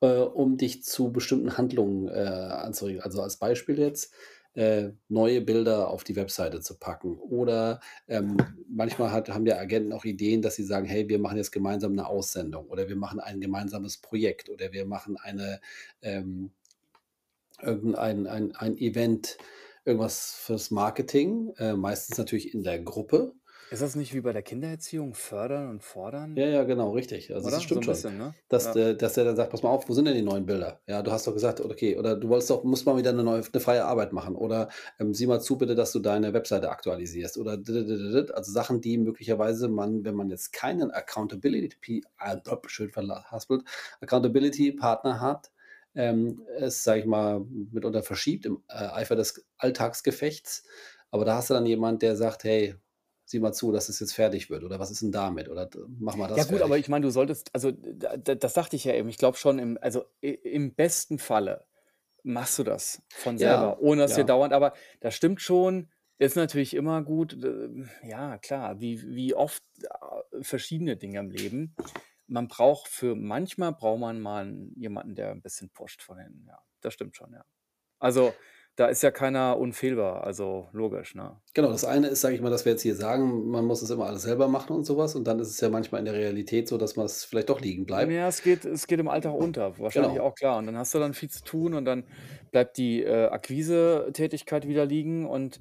[0.00, 3.02] äh, um dich zu bestimmten Handlungen, äh, anzuregen.
[3.02, 4.12] Also, als Beispiel jetzt,
[4.54, 9.92] äh, neue Bilder auf die Webseite zu packen oder, ähm, manchmal hat haben ja Agenten
[9.92, 13.20] auch Ideen, dass sie sagen: „Hey, wir machen jetzt gemeinsam 'ne Aussendung“ oder „Wir machen
[13.20, 15.60] ein gemeinsames Projekt“ oder „Wir machen eine,
[16.02, 16.52] ähm
[17.62, 19.38] irgendein ein ein Event,
[19.84, 23.34] irgendwas fürs Marketing“, äh, meistens natürlich in der Gruppe.
[23.70, 26.36] Ist das nicht wie bei der Kindererziehung, fördern und fordern?
[26.36, 27.34] Ja, ja, genau, richtig.
[27.34, 27.68] Also, das Oder?
[27.70, 28.36] So stimmt schon, bisschen, ne?
[28.48, 28.72] dass Ja.
[28.72, 30.80] der dass der dann sagt: „Pass mal auf, wo sind denn die neuen Bilder?
[30.86, 33.42] Ja, du hast doch gesagt okay, oder du wolltest doch musst mal wieder 'ne neue
[33.52, 37.36] 'ne freie Arbeit machen oder, ähm, sieh mal zu bitte, dass du deine Webseite aktualisierst“
[37.36, 37.52] oder.
[38.34, 43.64] Also, Sachen, die möglicherweise man, wenn man jetzt keinen Accountability ah, schön verhaspelt,
[44.00, 45.50] Accountability-Partner hat,
[45.94, 47.40] ähm, es, sage ich mal,
[47.72, 50.64] mitunter verschiebt im, äh, Eifer des Alltagsgefechts.
[51.10, 52.76] Aber da hast du dann jemand, der sagt: „Hey,
[53.26, 55.68] sieh mal zu, dass es jetzt fertig wird“ oder „Was ist 'n damit“ oder
[55.98, 58.54] „Mach mal Ja das gut, aber fertig.“ ich meine, du solltest also, da da das
[58.54, 61.66] sagte ich ja eben, ich glaube schon im also, im besten Falle
[62.24, 64.26] machst du das von Ja, selber, ohne dass dir ja.
[64.26, 67.36] dauernd aber das stimmt schon, ist natürlich immer gut,
[68.04, 71.76] ja klar, wie wie oft, äh, verschiedene Dinge im Leben.
[72.32, 76.58] Man braucht für manchmal braucht man mal jemanden, der 'n bisschen pusht von hinten, ja.
[76.80, 77.44] Das stimmt schon, ja.
[78.00, 78.38] Also,
[78.76, 81.40] da ist ja keiner unfehlbar, also logisch, ne?
[81.54, 83.90] Genau, das eine ist, sage ich mal, dass wir jetzt hier sagen, man muss das
[83.90, 86.14] immer alles selber machen und so was und dann ist es ja manchmal in der
[86.14, 88.14] Realität so, dass man's vielleicht doch liegen bleibt.
[88.14, 90.20] Ja, es geht es geht im Alltag unter, wahrscheinlich Genau.
[90.20, 90.56] auch, klar.
[90.56, 92.08] Und dann hast du dann viel zu tun und dann
[92.50, 95.60] bleibt die, äh, Akquisetätigkeit wieder liegen und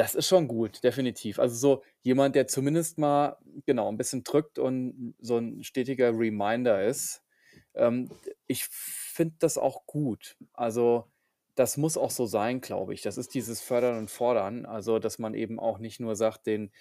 [0.00, 1.38] das ist schon gut, definitiv.
[1.38, 3.36] Also, so jemand, der zumindest mal,
[3.66, 7.22] genau, 'n bisschen drückt und so 'n stetiger Reminder ist.
[7.74, 8.14] Ähm,
[8.46, 10.36] ich finde das auch gut.
[10.54, 11.06] Also,
[11.56, 13.02] das muss auch so sein, glaube ich.
[13.02, 16.72] Das ist dieses Fördern und Fordern, also, dass man eben auch nicht nur sagt, den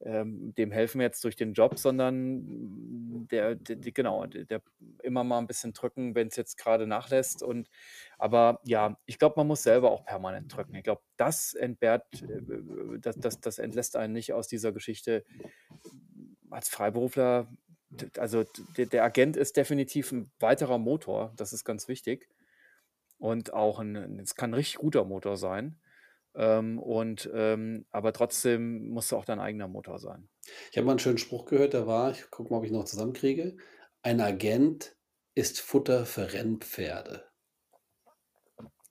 [0.00, 4.62] ähm, dem helfen wir jetzt durch den Job, sondern der d d genau, d der
[5.02, 7.68] immer mal 'n bisschen drücken, wenn's jetzt grade nachlässt und
[8.18, 10.76] aber ja, ich glaube, man muss selber auch permanent drücken.
[10.76, 15.24] Ich glaube, das entbehrt äh, das das das entlässt einen nicht aus dieser Geschichte.
[16.50, 17.52] Als Freiberufler,
[18.18, 22.28] also, d der Agent ist definitiv 'n weiterer Motor, das ist ganz wichtig
[23.18, 25.80] und auch 'n 'n es kann 'n richtig guter Motor sein,
[26.34, 30.28] ähm, und, ähm aber trotzdem musst du auch dein eigener Motor sein.
[30.70, 32.84] Ich habe mal 'n schönen Spruch gehört, der war ich gucke mal, ob ich noch
[32.86, 33.56] zusammenkriege:
[34.02, 34.96] „Ein Agent
[35.34, 37.30] ist Futter für Rennpferde.“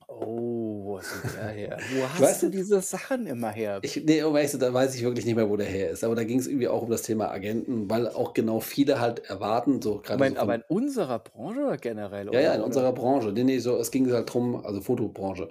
[0.08, 1.82] Oh, wo du der her?
[1.88, 3.82] Wo hast weiß du diese Sachen immer her?
[3.82, 6.02] ich ne, oh, weißt du, da weiß ich wirklich nicht mehr, wo der her ist,
[6.04, 9.80] aber da ging's irgendwie auch um das Thema Agenten, weil auch genau viele halt erwarten,
[9.82, 12.62] so grade so aber in unserer Branche oder generell, Ja, ja, oder in oder?
[12.62, 13.32] unserer Branche.
[13.32, 15.48] Ne, ne, so es ging halt drum also, Fotobranche,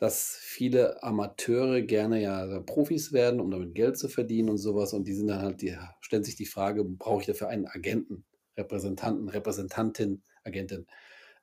[0.00, 4.94] dass viele Amateure gerne ja Profis werden, um damit Geld zu verdienen und so was
[4.94, 8.24] und die sind dann halt die stellen sich die Frage: „Brauche ich dafür einen Agenten,
[8.58, 10.86] Repräsentanten, Repräsentantin, Agentin?“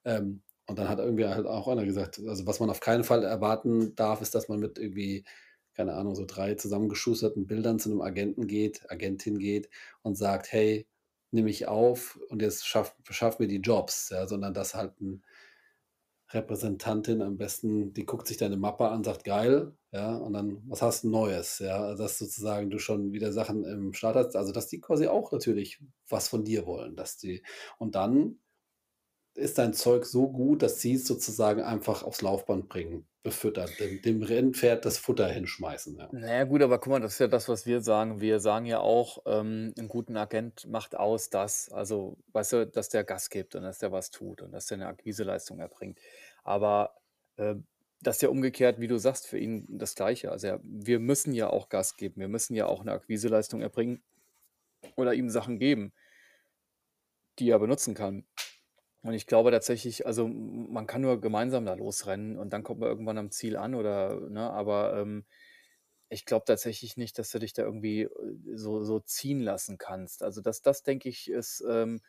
[0.06, 3.24] Ähm, und dann hat irgendwie halt auch einer gesagt, also, was man auf keinen Fall
[3.26, 5.26] erwarten darf, ist, dass man mit irgendwie,
[5.76, 9.70] keine Ahnung, so 3 zusammengeschusterten Bildern zu 'nem Agenten geht Agentin geht
[10.04, 10.88] und sagt: „Hey,
[11.32, 15.24] nimm mich auf und jetzt schaff verschaff mir die Jobs“, ja, sondern dass halt 'n
[16.34, 20.82] Repräsentantin am besten die guckt sich deine Mappe an, sagt: „Geil“, ja, und dann: „Was
[20.82, 24.68] hast 'n Neues?“ Ja, dass sozusagen du schon wieder Sachen im Start hast also, dass
[24.68, 27.44] die quasi auch natürlich was von dir wollen, dass die
[27.80, 28.40] und dann
[29.36, 34.24] ist dein Zeug so gut, dass sie's sozusagen einfach aufs Laufband bringen, befüttert, dem dem
[34.24, 36.14] Rennpferd das Futter hinschmeißen, ja.
[36.14, 38.22] Na ja, gut, aber guck mal, das ist ja das, was wir sagen.
[38.22, 42.88] Wir sagen ja auch, ähm, 'n guten Agent macht aus, dass also, weißt du, dass
[42.88, 46.00] der Gas gibt und dass der was tut und dass der 'ne Akquiseleistung erbringt.
[46.46, 46.96] Aber,
[47.38, 47.68] ähm,
[48.02, 50.32] das ist ja umgekehrt, wie du sagst, für ihn das Gleiche.
[50.32, 52.22] Also, er wir müssen ja auch Gas geben.
[52.22, 54.02] Wir müssen ja auch 'ne Akquiseleistung erbringen
[54.98, 55.92] oder ihm Sachen geben
[57.40, 58.26] die er benutzen kann.
[59.08, 62.90] Und ich glaube tatsächlich also, man kann nur gemeinsam da losrennen und dann kommt man
[62.90, 65.24] irgendwann am Ziel an oder ne, aber, ähm,
[66.10, 68.10] ich glaube tatsächlich nicht, dass du dich da irgendwie, äh,
[68.56, 70.24] so so ziehen lassen kannst.
[70.24, 72.02] Also, das das denke ich, ist, ähm,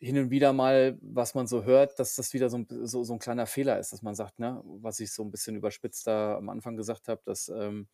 [0.00, 3.04] hin und wieder mal, was man so hört, dass das wieder so 'n b so
[3.04, 6.06] so 'n kleiner Fehler ist, dass man sagt, ne, was ich so 'n bisschen überspitzt
[6.08, 7.88] da am Anfang gesagt habe, dass, ähm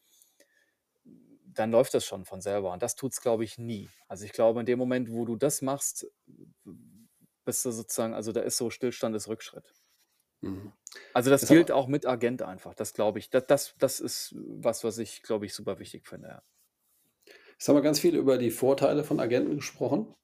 [1.54, 3.88] dann läuft das schon von selber und das tut's, glaube ich, nie.
[4.06, 6.06] Also, ich glaube, in dem Moment, wo du das machst,
[7.48, 9.74] bist du sozusagen also, da ist so Stillstand ist Rückschritt.
[10.42, 10.72] Mhm.
[11.12, 12.74] Also, das haben gilt auch mit Agent einfach.
[12.74, 13.28] Das glaube ich.
[13.30, 16.42] Da das das ist was, was ich, glaube ich, super wichtig finde, ja.
[17.52, 20.14] Jetzt haben wir ganz viel über die Vorteile von Agenten gesprochen.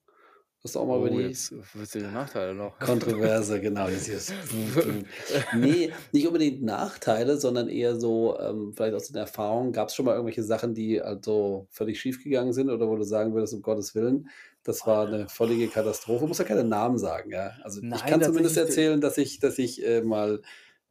[0.63, 1.53] Hast du auch mal über Oh, die jetzt
[1.93, 2.77] die Nachteile noch?
[2.79, 4.33] Kontroverse, genau, jetzt hier ist
[5.51, 9.71] ne, nicht unbedingt Nachteile, sondern eher so, ähm, vielleicht aus den Erfahrungen.
[9.71, 13.53] Gab's schon mal irgendwelche Sachen, die also völlig schiefgegangen sind oder wo du sagen würdest:
[13.53, 14.29] „Um Gottes Willen,
[14.65, 17.53] das war 'ne völlige Katastrophe?“ Musst ja keine Namen sagen, ja?
[17.63, 20.41] Also, ich Nein, kann zumindest erzählen, dass ich dass ich, äh, mal,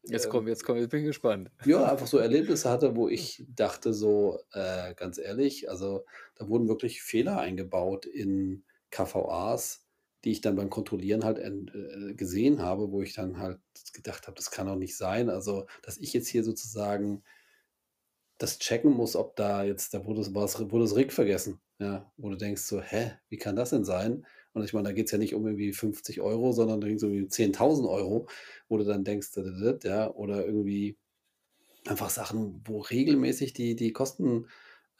[0.02, 1.50] Jetzt ähm komm jetzt komm, jetzt bin ich gespannt.
[1.62, 6.04] ja, einfach so Erlebnisse hatte, wo ich dachte so, äh, ganz ehrlich, also,
[6.34, 9.86] da wurden wirklich Fehler eingebaut in KVAs,
[10.24, 13.60] die ich dann beim Kontrollieren halt äh, gesehen habe, wo ich dann halt
[13.94, 17.24] gedacht habe: „Das kann doch nicht sein.“ Also, dass ich jetzt hier sozusagen
[18.38, 22.12] das checken muss, ob da jetzt da wurde das wurde das RIG vergessen, ja?
[22.16, 25.12] Wo du denkst so: „Hä, wie kann das denn sein?“ Und ich meine, da geht's
[25.12, 26.20] ja nicht um irgendwie 50
[26.52, 28.28] €, sondern da ging's irgendwie um 10.000 €,
[28.68, 29.28] wo du dann denkst,
[29.84, 30.96] ja, oder irgendwie
[31.86, 34.48] einfach Sachen, wo regelmäßig die die Kosten,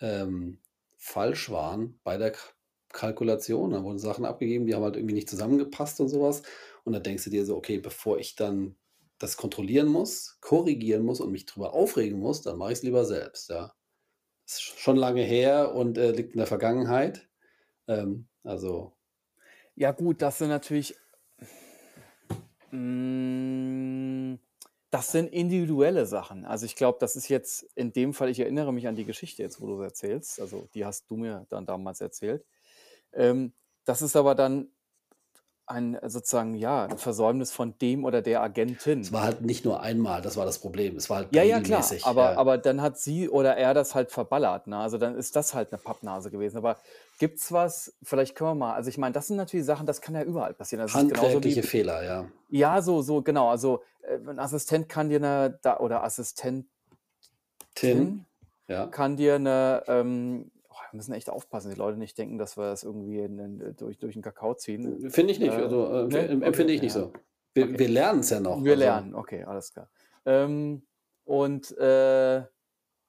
[0.01, 0.61] ähm,
[0.99, 2.41] falsch waren bei der K
[2.91, 3.73] Kalkulation.
[3.73, 6.43] Da wurden Sachen abgegeben, die haben halt irgendwie nicht zusammengepasst und so was.
[6.85, 8.77] Und da denkst du dir so: „Okay, bevor ich dann
[9.19, 13.51] das kontrollieren muss, korrigieren muss und mich drüber aufregen muss, dann mache ich's lieber selbst“,
[13.51, 13.75] ja?
[14.49, 17.29] Ist sch schon lange her und, äh, liegt in der Vergangenheit.
[17.89, 18.95] Ähm, also
[19.77, 20.95] Ja gut, das sind natürlich
[22.71, 24.39] hm,
[24.91, 26.45] das sind individuelle Sachen.
[26.45, 29.43] Also, ich glaube, das ist jetzt in dem Fall ich erinnere mich an die Geschichte
[29.43, 30.41] jetzt, wo du's erzählst.
[30.41, 32.45] Also, die hast du mir dann damals erzählt.
[33.13, 34.71] Ähm, das ist aber dann
[35.67, 38.43] ein äh, sozusagen, ja, 'n Versäumnis von dem oder der
[39.03, 39.13] Es Agentin.
[39.13, 40.97] war halt nicht nur einmal, das war das Problem.
[40.97, 42.37] Es war halt Ja, ja, klar, aber ja.
[42.37, 44.77] aber dann hat sie oder er das halt verballert, ne?
[44.79, 46.59] Also, dann ist das halt 'ne Pappnase gewesen.
[46.59, 46.81] Aber
[47.19, 50.15] gibt's was vielleicht können wir mal also, ich meine, das sind natürlich Sachen, das kann
[50.15, 50.81] ja überall passieren.
[50.83, 52.31] Das Handwerkliche wie Fehler, ja.
[52.49, 53.49] ja, so so genau.
[53.51, 56.69] Also, äh, 'n Assistent kann dir 'ne da oder Assistentin
[57.77, 58.27] Tin,
[58.69, 58.93] ja.
[58.93, 60.51] kann dir 'ne, ähm
[60.95, 64.17] müssen echt aufpassen, die Leute nicht denken, dass wir das irgendwie in in durch durch
[64.17, 64.99] 'n Kakao ziehen.
[65.11, 65.59] Finde ich nicht.
[65.59, 66.29] Äh, Also, äh, ne?
[66.33, 66.93] em Okay, empfinde ich nicht ja.
[66.93, 67.13] so.
[67.55, 67.79] Wir Okay.
[67.79, 69.91] wir lernen's ja noch, Wir also lernen, okay, alles klar.
[70.27, 70.87] Ähm,
[71.25, 72.45] und, äh,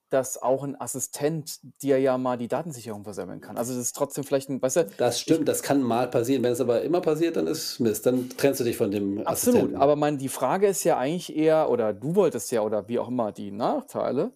[0.10, 3.58] dass auch 'n Assistent dir ja mal die Datensicherung versemmeln kann.
[3.58, 6.44] Also, das ist trotzdem vielleicht 'n weißt du, Das ich stimmt, das kann mal passieren.
[6.44, 8.06] Wenn es aber immer passiert, dann ist Mist.
[8.06, 9.76] Dann trennst du dich von dem Absolut, Assistenten.
[9.76, 13.08] aber meine die Frage ist ja eigentlich eher oder du wolltest ja oder wie auch
[13.08, 14.34] immer die Nachteile.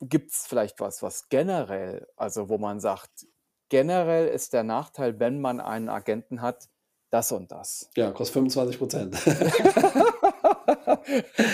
[0.00, 3.26] Gibt's vielleicht was, was generell also, wo man sagt,
[3.68, 6.68] generell ist der Nachteil, wenn man einen Agenten hat,
[7.10, 7.90] das und das?
[7.96, 9.14] Ja, kostet 25%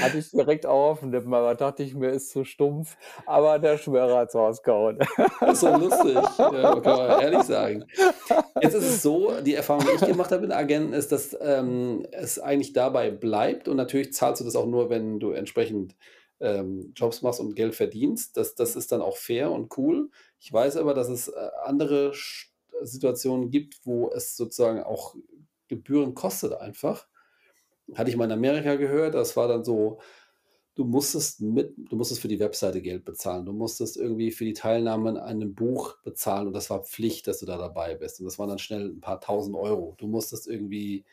[0.03, 4.18] Hatte ich direkt auf Lippen, aber dachte ich mir, ist zu stumpf, aber der Schwörer
[4.18, 4.99] hat's rausgehauen.
[5.40, 6.16] Das ist so lustig.
[6.38, 7.84] Ja, kann man ehrlich sagen.
[8.61, 12.07] Jetzt ist es so, die Erfahrung, die ich gemacht habe mit Agenten, ist, dass, ähm,
[12.11, 15.95] es eigentlich dabei bleibt und natürlich zahlst du das auch nur, wenn du entsprechend,
[16.45, 18.36] ähm, Jobs machst und Geld verdienst.
[18.36, 20.11] Das das ist dann auch fair und cool.
[20.40, 22.12] Ich weiß aber, dass es, äh, andere
[22.82, 25.16] Situationen gibt, wo es sozusagen auch
[25.68, 27.09] Gebühren kostet einfach.
[27.95, 29.99] Hatte ich mal in Amerika gehört, das war dann so,
[30.76, 33.47] du musstest mit du musstest für die Webseite Geld bezahlen.
[33.47, 37.40] Du musstest irgendwie für die Teilnahme an einem Buch bezahlen und das war Pflicht, dass
[37.40, 38.20] du da dabei bist.
[38.20, 39.95] Und das waren dann schnell 'n paar Tausend Euro.
[39.99, 41.05] Du musstest irgendwie,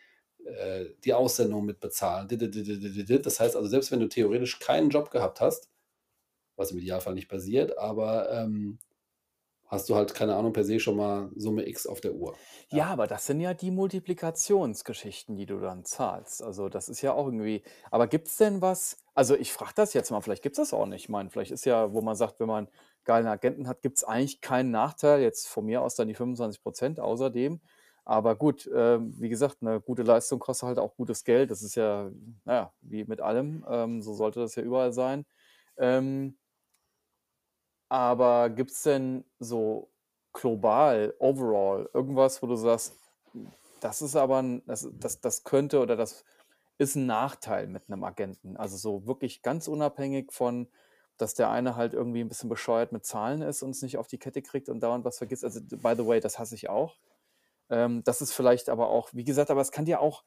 [0.45, 2.27] äh, die Aussendung mitbezahlen.
[2.27, 3.21] Di di.
[3.21, 5.69] Das heißt also, selbst wenn du theoretisch keinen Job gehabt hast,
[6.57, 8.79] was im Idealfall nicht passiert, aber, ähm,
[9.67, 12.39] hast du halt, keine Ahnung, per se schon mal Summe X auf der Uhr.
[12.69, 12.87] Ja, Ja.
[12.87, 16.41] aber das sind ja die Multiplikationsgeschichten, die du dann zahlst.
[16.43, 20.09] Also, das ist ja auch irgendwie aber gibt's denn was also, ich frage das jetzt
[20.11, 21.03] mal, vielleicht gibt's das auch nicht.
[21.03, 22.69] Ich meine, vielleicht ist ja, wo man sagt, wenn man
[23.03, 27.59] geilen Agenten hat, gibt's eigentlich keinen Nachteil, jetzt von mir aus dann die 25% außerdem.
[28.07, 31.51] Aber gut, ähm, wie gesagt, 'ne gute Leistung kostet halt auch gutes Geld.
[31.51, 32.09] Das ist ja,
[32.45, 35.25] na ja, wie mit allem, ähm, so sollte das ja überall sein.
[35.77, 36.37] Ähm
[37.91, 39.91] aber gibt's denn so
[40.31, 42.97] global, overall irgendwas, wo du sagst,
[43.81, 46.23] das ist aber 'n das das das könnte oder das
[46.77, 48.57] ist 'n Nachteil mit 'nem Agenten?
[48.57, 50.69] Also, so wirklich ganz unabhängig von,
[51.17, 54.07] dass der eine halt irgendwie 'n bisschen bescheuert mit Zahlen ist und es nicht auf
[54.07, 55.43] die Kette kriegt und dauernd was vergisst.
[55.45, 56.97] Also, by the way, das hasse ich auch.
[57.71, 60.23] Ähm, das ist vielleicht aber auch wie gesagt, aber es kann dir auch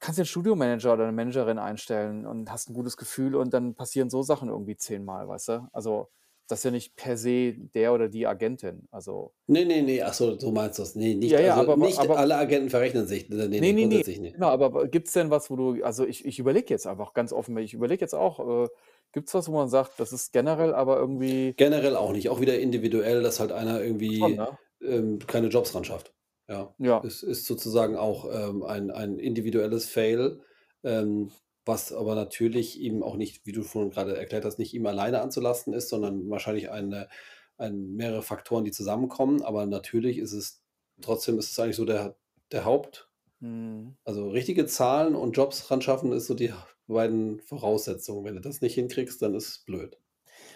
[0.00, 3.74] kannst dir 'n Studiomanager oder 'ne Managerin einstellen und hast 'n gutes Gefühl und dann
[3.76, 5.68] passieren so Sachen irgendwie zehnmal, weißt du?
[5.72, 6.10] Also,
[6.48, 8.88] das ist ja nicht per se der oder die Agentin.
[8.90, 10.94] Also Ne, ne, ne, ach so, meinst du's.
[10.96, 13.28] Ne, nicht Ja, ja, also, aber nicht aber alle Agenten verrechnen sich.
[13.28, 14.34] Ne, ne, Ne, ne, ne, ne, grundsätzlich nicht.
[14.34, 17.32] genau, aber wa gibt's denn was, wo du also, ich ich überlege jetzt einfach ganz
[17.32, 18.68] offen, ich überlege jetzt auch, äh,
[19.12, 22.28] gibt's was, wo man sagt, das ist generell aber irgendwie Generell auch nicht.
[22.28, 24.56] Auch wieder individuell, dass halt einer Schon, irgendwie, ne?
[24.82, 26.12] ähm, keine Jobs ran schafft.
[26.52, 26.76] Ja.
[26.78, 27.06] Ja.
[27.06, 30.40] Es ist sozusagen auch, ähm, ein ein individuelles Fail,
[30.84, 31.30] ähm,
[31.64, 35.20] was aber natürlich eben auch nicht, wie du vorhin grade erklärt hast, nicht ihm alleine
[35.22, 37.08] anzulasten ist, sondern wahrscheinlich eine
[37.58, 39.42] ein mehrere Faktoren, die zusammenkommen.
[39.42, 40.62] Aber natürlich ist es
[41.00, 42.16] trotzdem ist es eigentlich so der
[42.52, 43.08] der Haupt
[43.40, 43.96] Mhm.
[44.06, 46.52] also, richtige Zahlen und Jobs ran schaffen ist so die
[46.88, 48.24] beiden Voraussetzungen.
[48.24, 49.98] Wenn du das nicht hinkriegst, dann ist es blöd.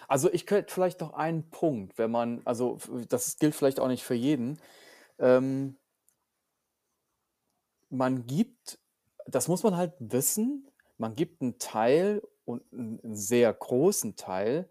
[0.09, 3.87] Also, ich könnte vielleicht noch einen Punkt, wenn man also, f das gilt vielleicht auch
[3.89, 4.57] nicht für jeden.
[5.19, 5.77] Ähm
[7.91, 8.79] man gibt
[9.25, 14.69] das muss man halt wissen, man gibt 'n Teil und 'n 'n sehr großen Teil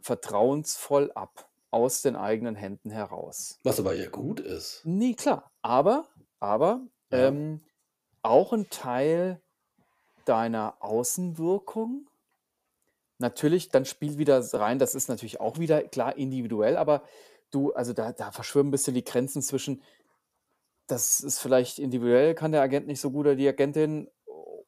[0.00, 3.58] vertrauensvoll ab, aus den eigenen Händen heraus.
[3.64, 4.86] Was aber ja gut ist.
[4.86, 6.08] Ne, klar, aber
[6.40, 7.34] aber, Ja.
[7.34, 7.62] ähm,
[8.22, 9.42] auch 'n Teil
[10.26, 12.08] deiner Außenwirkung.
[13.20, 17.04] Natürlich, dann spielt wieder rein das ist natürlich auch wieder, klar, individuell, aber
[17.50, 19.82] du also, da da verschwimmen 'n bisschen die Grenzen zwischen
[20.90, 24.08] das ist vielleicht individuell kann der Agent nicht so gut oder die Agentin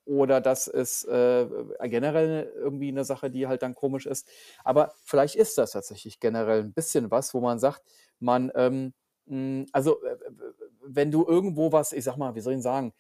[0.06, 1.46] oder das ist, äh,
[1.88, 4.28] generell irgendwie 'ne Sache, die halt dann komisch ist.
[4.64, 7.82] Aber vielleicht ist das tatsächlich generell 'n bisschen was, wo man sagt,
[8.20, 8.94] man, ähm,
[9.28, 10.44] hm also, w
[10.88, 12.92] wenn du irgendwo was ich sage mal, wie soll ich sagen,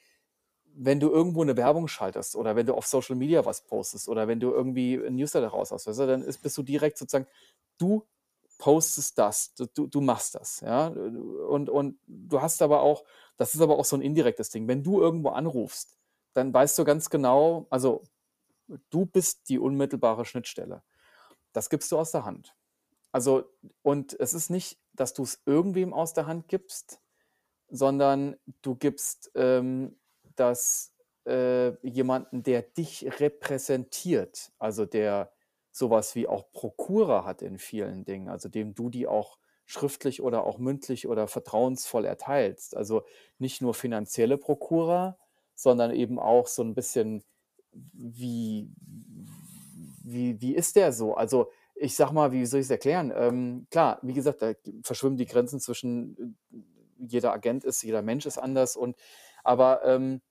[0.74, 4.28] wenn du irgendwo 'ne Werbung schaltest oder wenn du auf Social Media was postest oder
[4.28, 7.26] wenn du irgendwie 'n Newsletter raushaust, weißt du, dann ist bist du direkt sozusagen
[7.78, 8.04] du
[8.58, 10.88] postest das, du du machst das, ja?
[10.88, 13.04] Und und du hast aber auch
[13.38, 14.68] das ist aber auch so 'n indirektes Ding.
[14.68, 15.96] Wenn du irgendwo anrufst,
[16.34, 18.02] dann weißt du ganz genau also,
[18.90, 20.82] du bist die unmittelbare Schnittstelle.
[21.54, 22.56] Das gibst du aus der Hand.
[23.12, 23.44] Also
[23.82, 27.00] und es ist nicht, dass du's irgendwem aus der Hand gibst,
[27.70, 29.96] sondern du gibst, ähm,
[30.36, 30.94] das,
[31.26, 35.32] äh, jemanden, der dich repräsentiert, also der
[35.76, 40.44] sowas wie auch Prokura hat in vielen Dingen, also dem du die auch schriftlich oder
[40.44, 42.76] auch mündlich oder vertrauensvoll erteilst.
[42.76, 43.04] Also
[43.38, 45.18] nicht nur finanzielle Prokura,
[45.54, 47.24] sondern eben auch so ein bisschen
[47.72, 48.70] wie
[50.04, 51.14] wie wie ist der so?
[51.14, 53.12] Also, ich sage mal, wie soll ich's erklären?
[53.14, 56.58] Ähm, klar, wie gesagt, da verschwimmen die Grenzen zwischen äh,
[56.98, 58.96] jeder Agent ist jeder Mensch ist anders und
[59.44, 60.22] aber, ähm,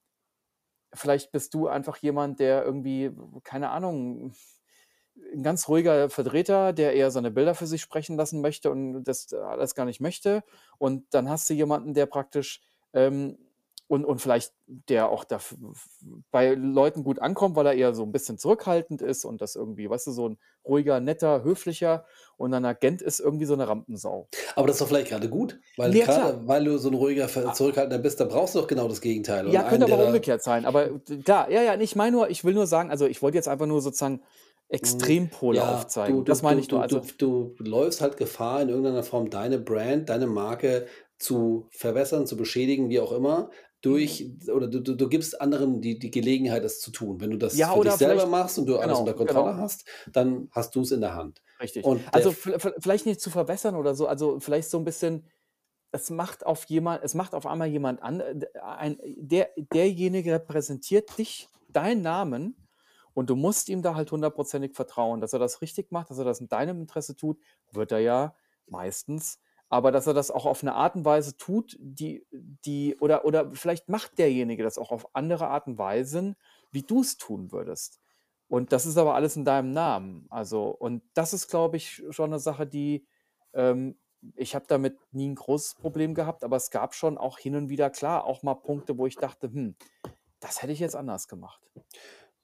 [0.94, 3.10] vielleicht bist du einfach jemand, der irgendwie,
[3.44, 4.34] keine Ahnung,
[5.34, 9.32] 'n ganz ruhiger Vertreter, der eher seine Bilder für sich sprechen lassen möchte und das
[9.32, 10.42] alles gar nicht möchte.
[10.78, 12.62] Und dann hast du jemanden, der praktisch,
[12.94, 13.38] ähm
[13.88, 15.38] und und vielleicht der auch da
[16.32, 19.88] bei Leuten gut ankommt, weil er eher so ein bisschen zurückhaltend ist und das irgendwie
[19.88, 22.04] weißt du, so ein ruhiger, netter, höflicher
[22.36, 24.28] und ein Agent ist irgendwie so eine Rampensau.
[24.56, 27.28] Aber das ist doch vielleicht gerade gut, weil Ja gerade weil du so 'n ruhiger,
[27.28, 30.00] ver A zurückhaltender bist, da brauchst du doch genau das Gegenteil Ja, einen, könnte aber
[30.00, 33.22] umgekehrt sein, aber klar, ja, ja, ich meine nur ich will nur sagen also, ich
[33.22, 34.22] wollte jetzt einfach nur sozusagen
[34.70, 36.24] Extrempole ja, du aufzeigen.
[36.24, 36.80] du Das meine du ich nur.
[36.82, 40.86] du du Also du läufst halt Gefahr, in irgendeiner Form deine Brand, deine Marke
[41.18, 43.50] zu verwässern, zu beschädigen, wie auch immer,
[43.82, 47.20] durch oder du du du gibst anderen die die Gelegenheit, das zu tun.
[47.20, 49.52] Wenn du das ja, für dich selber machst und du alles unter genau, genau.
[49.52, 51.42] Kontrolle hast, dann hast du's in der Hand.
[51.60, 51.90] Richtig.
[52.10, 55.26] Und Also, vielleicht nicht zu verbessern oder so, also, vielleicht so 'n bisschen
[55.92, 61.18] es macht auf jemand es macht auf einmal jemand an äh, ein der derjenige repräsentiert
[61.18, 62.65] dich, deinen Namen
[63.16, 66.26] und du musst ihm da halt hundertprozentig vertrauen, dass er das richtig macht, dass er
[66.26, 67.40] das in deinem Interesse tut,
[67.72, 68.36] wird er ja
[68.68, 69.40] meistens,
[69.70, 73.52] aber dass er das auch auf 'ne Art und Weise tut, die die oder oder
[73.54, 76.36] vielleicht macht derjenige das auch auf andere Art und Weisen,
[76.72, 78.00] wie du's tun würdest.
[78.48, 80.26] Und das ist aber alles in deinem Namen.
[80.30, 83.06] Also und das ist, glaube ich, schon 'ne Sache, die
[83.54, 83.98] ähm,
[84.36, 87.68] ich habe damit nie 'n großes Problem gehabt, aber es gab schon auch hin und
[87.70, 89.76] wieder, klar, auch mal Punkte, wo ich dachte: „Hm,
[90.40, 91.62] das hätte ich jetzt anders gemacht.“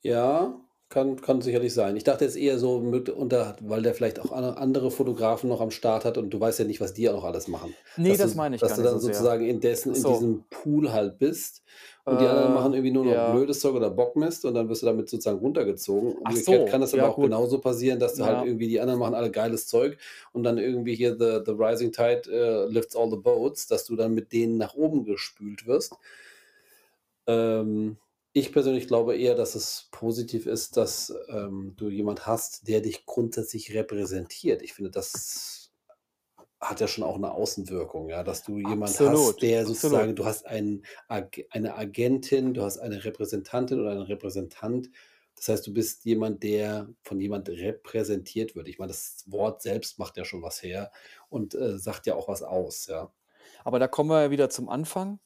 [0.03, 1.97] Ja, kann kann sicherlich sein.
[1.97, 5.71] Ich dachte jetzt eher so mit unter weil der vielleicht auch andere Fotografen noch am
[5.71, 7.77] Start hat und du weißt ja nicht, was die auch noch alles machen.
[7.97, 9.15] Ne, Dass du das meine ich dass gar du nicht dann so sehr.
[9.15, 10.05] sozusagen in dessen in so.
[10.05, 11.63] diesem Pool halt bist
[12.05, 13.25] und die anderen Äh, machen irgendwie nur noch ja.
[13.25, 16.13] blödes Zeug oder Bockmist und dann wirst du damit sozusagen runtergezogen.
[16.25, 17.23] Ach Umgekehrt kann so, das aber ja auch gut.
[17.23, 18.43] genauso passieren, dass du halt Ja.
[18.43, 19.97] irgendwie die anderen machen alle geiles Zeug
[20.33, 23.97] und dann irgendwie hier the the rising tide, äh, lifts all the boats, dass du
[23.97, 25.99] dann mit denen nach oben gespült wirst.
[27.27, 27.97] Ähm,
[28.35, 33.07] ich persönlich glaube eher, dass es positiv ist, dass, ähm, du jemand hast, der dich
[33.07, 34.63] grundsätzlich repräsentiert.
[34.63, 35.73] Ich finde, das
[36.61, 39.67] hat ja schon auch 'ne Außenwirkung, ja, dass du jemand hast, Absolut, der absolut.
[39.67, 44.91] sozusagen du hast einen eine Agentin, du hast eine Repräsentantin oder einen Repräsentant.
[45.37, 48.69] Das heißt, du bist jemand, der von jemand repräsentiert wird.
[48.69, 50.93] Ich meine, das Wort selbst macht ja schon was her
[51.31, 53.13] und, äh, sagt ja auch was aus, ja.
[53.65, 55.21] Aber da kommen wir ja wieder zum Anfang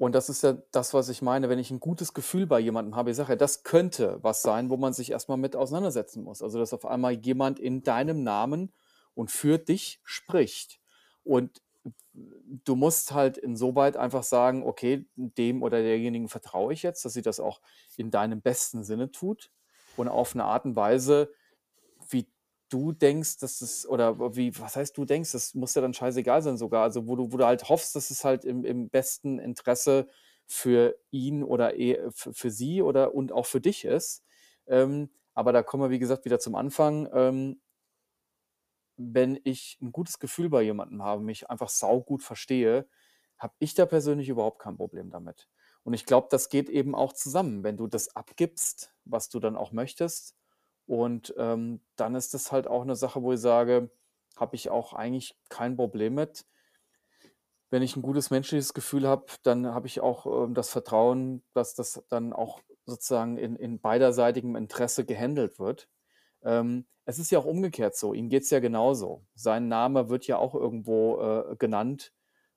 [0.00, 2.96] und das ist ja das, was ich meine, wenn ich 'n gutes Gefühl bei jemandem
[2.96, 3.10] habe.
[3.10, 6.42] Ich sage ja, das könnte was sein, wo man sich erst mal mit auseinandersetzen muss.
[6.42, 8.72] Also, dass auf einmal jemand in deinem Namen
[9.14, 10.80] und für dich spricht.
[11.24, 11.62] Und
[12.14, 17.22] du musst halt insoweit einfach sagen: „Okay, dem oder derjenigen vertraue ich jetzt, dass sie
[17.22, 17.60] das auch
[17.96, 19.50] in deinem besten Sinne tut
[19.96, 21.32] und auf 'ne Art und Weise,
[22.70, 25.32] du denkst, dass es oder wie was heißt du denkst?
[25.32, 26.82] Das muss dir dann scheißegal sein sogar.
[26.84, 30.08] Also, wo du wo du halt hoffst, dass es halt im im besten Interesse
[30.46, 34.24] für ihn oder eh f für sie oder und auch für dich ist.
[34.66, 37.08] Ähm, aber da kommen wir, wie gesagt, wieder zum Anfang.
[37.14, 37.60] Ähm
[38.96, 42.88] wenn ich 'n gutes Gefühl bei jemandem habe, mich einfach saugut verstehe,
[43.38, 45.48] habe ich da persönlich überhaupt kein Problem damit.
[45.82, 49.56] Und ich glaube, das geht eben auch zusammen, wenn du das abgibst, was du dann
[49.56, 50.34] auch möchtest.
[50.90, 53.90] Und, ähm, dann ist das halt auch 'ne Sache, wo ich sage,
[54.36, 56.44] habe ich auch eigentlich kein Problem mit.
[57.72, 61.74] Wenn ich 'n gutes menschliches Gefühl habe, dann habe ich auch, ähm, das Vertrauen, dass
[61.76, 65.88] das dann auch sozusagen in in beiderseitigem Interesse gehandelt wird.
[66.44, 69.26] Ähm, es ist ja auch umgekehrt so, ihm geht's ja genauso.
[69.34, 72.12] Sein Name wird ja auch irgendwo, äh, genannt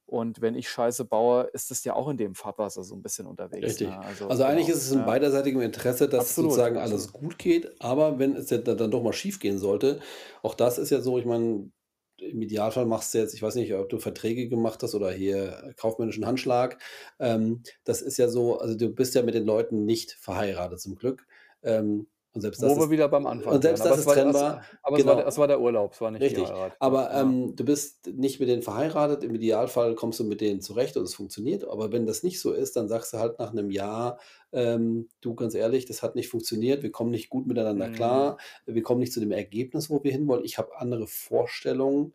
[0.05, 3.27] und wenn ich Scheiße baue, ist es ja auch in dem Fahrwasser so 'n bisschen
[3.27, 3.91] unterwegs, ne?
[3.91, 3.99] Richtig.
[3.99, 5.05] Also, Also, eigentlich genau, ist es in ja.
[5.05, 9.03] beiderseitigem Interesse, dass Absolut, sozusagen alles gut geht, aber wenn es ja da dann doch
[9.03, 9.99] mal schiefgehen sollte
[10.41, 11.71] auch das ist ja so, ich meine,
[12.17, 15.73] im Idealfall machst du jetzt ich weiß nicht, ob du Verträge gemacht hast oder hier
[15.77, 16.81] kaufmännischen Handschlag.
[17.19, 20.95] Ähm, das ist ja so also, du bist ja mit den Leuten nicht verheiratet zum
[20.95, 21.25] Glück.
[21.63, 24.07] Ähm, und selbst das Wo wir ist wieder beim und Anfang wären, selbst das ist
[24.07, 24.61] trennbar.
[24.83, 25.39] aber es war der es Genau.
[25.39, 26.55] war der Urlaub, es war nicht die Richtig.
[26.79, 27.13] Aber, ja.
[27.13, 29.23] ähm, du bist nicht mit denen verheiratet.
[29.23, 31.65] Im Idealfall kommst du mit denen zurecht und es funktioniert.
[31.65, 34.19] Aber wenn das nicht so ist, dann sagst du halt nach 'nem Jahr,
[34.53, 36.83] ähm: „Du, ganz ehrlich, das hat nicht funktioniert.
[36.83, 37.89] Wir kommen nicht gut miteinander Mhm.
[37.89, 38.37] klar.
[38.67, 40.45] Wir kommen nicht zu dem Ergebnis, wo wir hinwollen.
[40.45, 42.13] Ich habe andere Vorstellungen.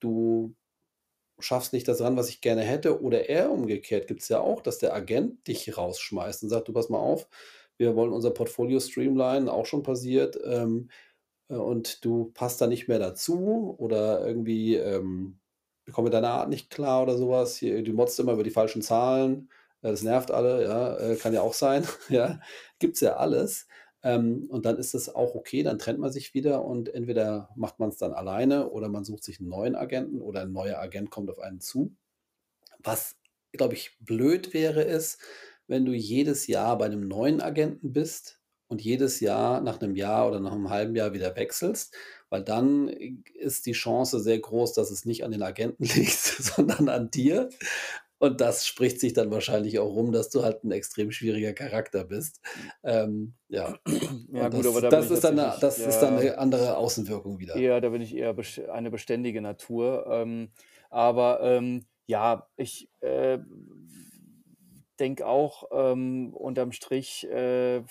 [0.00, 0.54] Du“
[1.40, 3.00] schaffst nicht das ran, was ich gerne hätte.
[3.02, 6.72] Oder eher umgekehrt gibt es ja auch, dass der Agent dich rausschmeißt und sagt: „Du,
[6.72, 7.28] pass mal auf,
[7.78, 10.90] wir wollen unser Portfolio streamlinen“, auch schon passiert, ähm,
[11.48, 15.38] äh, und du passt da nicht mehr dazu oder irgendwie, ähm,
[15.84, 17.56] wir kommen mit deiner Art nicht klar oder sowas.
[17.56, 19.50] Hier, du motzt immer über die falschen Zahlen,
[19.82, 22.40] äh, das nervt alle, ja, äh, kann ja auch sein, ja.
[22.78, 23.66] Gibt's ja alles.
[24.02, 27.80] Ähm, und dann ist das auch okay, dann trennt man sich wieder und entweder macht
[27.80, 31.10] man es dann alleine oder man sucht sich einen neuen Agenten oder ein neuer Agent
[31.10, 31.96] kommt auf einen zu.
[32.78, 33.16] Was,
[33.52, 35.20] glaube ich, blöd wäre, ist,
[35.68, 40.28] wenn du jedes Jahr bei einem neuen Agenten bist und jedes Jahr nach einem Jahr
[40.28, 41.94] oder nach einem halben Jahr wieder wechselst,
[42.30, 46.88] weil dann ist die Chance sehr groß, dass es nicht an den Agenten liegt, sondern
[46.88, 47.50] an dir.
[48.18, 52.04] Und das spricht sich dann wahrscheinlich auch rum, dass du halt ein extrem schwieriger Charakter
[52.04, 52.40] bist.
[52.82, 53.78] Ähm, ja.
[54.30, 56.36] Ja gut, das aber da das ist dann 'ne tatsächlich das ist dann ja, 'ne
[56.38, 57.68] andere Außenwirkung wieder.
[57.68, 58.34] eher da bin ich eher
[58.72, 60.06] eine beständige Natur.
[60.10, 60.52] Ähm,
[60.90, 63.38] aber, ähm, ja, ich, äh,
[65.00, 67.82] denke auch, ähm, unterm Strich, äh,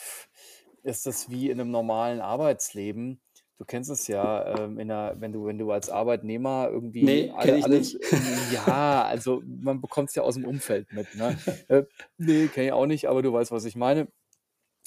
[0.84, 3.22] ist das wie in 'nem normalen Arbeitsleben.
[3.58, 7.32] Du kennst es ja, ähm, in 'ner wenn du wenn du als Arbeitnehmer irgendwie Ne,
[7.39, 7.97] kenne alle ich alles nicht.
[8.16, 11.36] ja, also, man bekommt's ja aus'm Umfeld mit, ne?
[11.68, 11.84] Äh,
[12.18, 14.10] ne, kenne ich auch nicht, aber du weißt, was ich meine.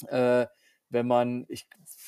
[0.07, 0.47] Äh,
[0.89, 1.67] wenn man ich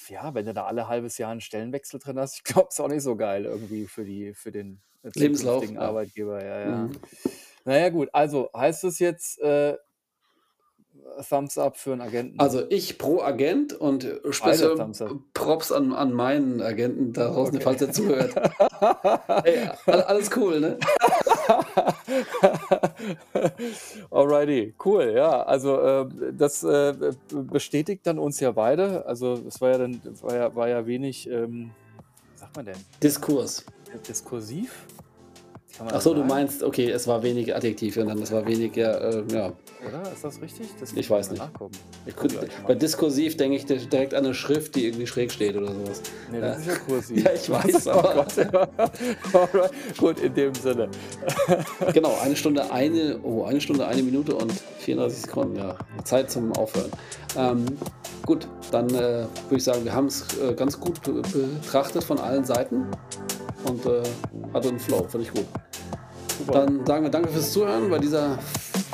[0.10, 2.90] ja, wenn du da alle halbes Jahr 'n Stellenwechsel drin hast, ich glaube, ist auch
[2.90, 5.76] nicht so geil irgendwie für die für den, äh, Lebenslauf.
[5.78, 6.90] Arbeitgeber, ja, ja.
[6.90, 7.02] Mhm.
[7.66, 9.78] Na ja, gut, also heißt es jetzt, äh
[11.30, 12.40] Thumbs up für 'n Agenten?
[12.40, 14.20] Also, ich pro Agent und, äh,
[15.02, 15.12] up.
[15.34, 17.64] Props an an meinen Agenten da draußen, Okay.
[17.64, 18.34] falls er zuhört.
[19.46, 20.78] Ey, all alles cool, ne?
[24.12, 25.44] Alrighty, cool, ja.
[25.44, 26.94] Also, ähm, das, äh,
[27.32, 29.06] bestätigt dann uns ja beide.
[29.06, 31.72] Also, es war ja dann war ja war ja wenig, ähm,
[32.34, 32.78] wie sagt man denn?
[33.02, 33.66] Diskurs.
[33.94, 34.86] Äh, diskursiv?
[35.76, 38.32] Kann man Ach das so, du meinst, okay, es war wenig Adjektive und dann es
[38.32, 39.52] war wenig, ja, äh, ja.
[39.88, 40.04] Oder?
[40.14, 40.68] Ist das richtig?
[40.80, 41.42] Das Ich weiß nicht.
[42.06, 45.56] Ich gleich bei diskursiv denke ich di direkt an 'ne Schrift, die irgendwie schräg steht
[45.56, 46.02] oder so was.
[46.32, 46.48] Ne, Ja.
[46.50, 47.24] das ist ja kursiv.
[47.26, 48.38] Ja, ich weiß, Oh aber Gott.
[49.34, 50.90] Alright, gut, in dem Sinne.
[51.92, 55.76] Genau, 1 Stunde, eine oh, 1 Stunde, 1 Minute und 34 Sekunden, ja.
[56.04, 56.92] Zeit zum Aufhören.
[57.36, 57.66] Ähm,
[58.28, 62.46] gut, dann, äh, würde ich sagen, wir haben's, äh, ganz gut be betrachtet von allen
[62.46, 62.86] Seiten
[63.66, 64.04] und, äh,
[64.54, 65.46] hatte 'n Flow, fand ich gut.
[66.38, 66.66] Super.
[66.66, 68.38] Dann sagen wir danke fürs Zuhören bei dieser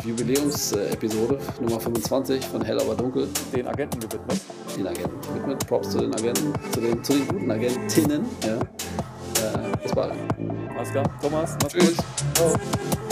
[0.06, 4.42] Jubiläums äh, Episode Nummer 25 von Hell aber dunkel, Den Agenten gewidmet.
[4.78, 5.68] den Agenten gewidmet.
[5.68, 8.56] Props zu den Agenten, zu den zu den guten Agentinnen, ja.
[8.56, 10.14] Äh, bis bald.
[10.78, 11.04] Alles klar.
[11.22, 11.96] Thomas, mach's Tschüss.
[11.98, 12.06] gut.
[12.34, 13.09] Tschau.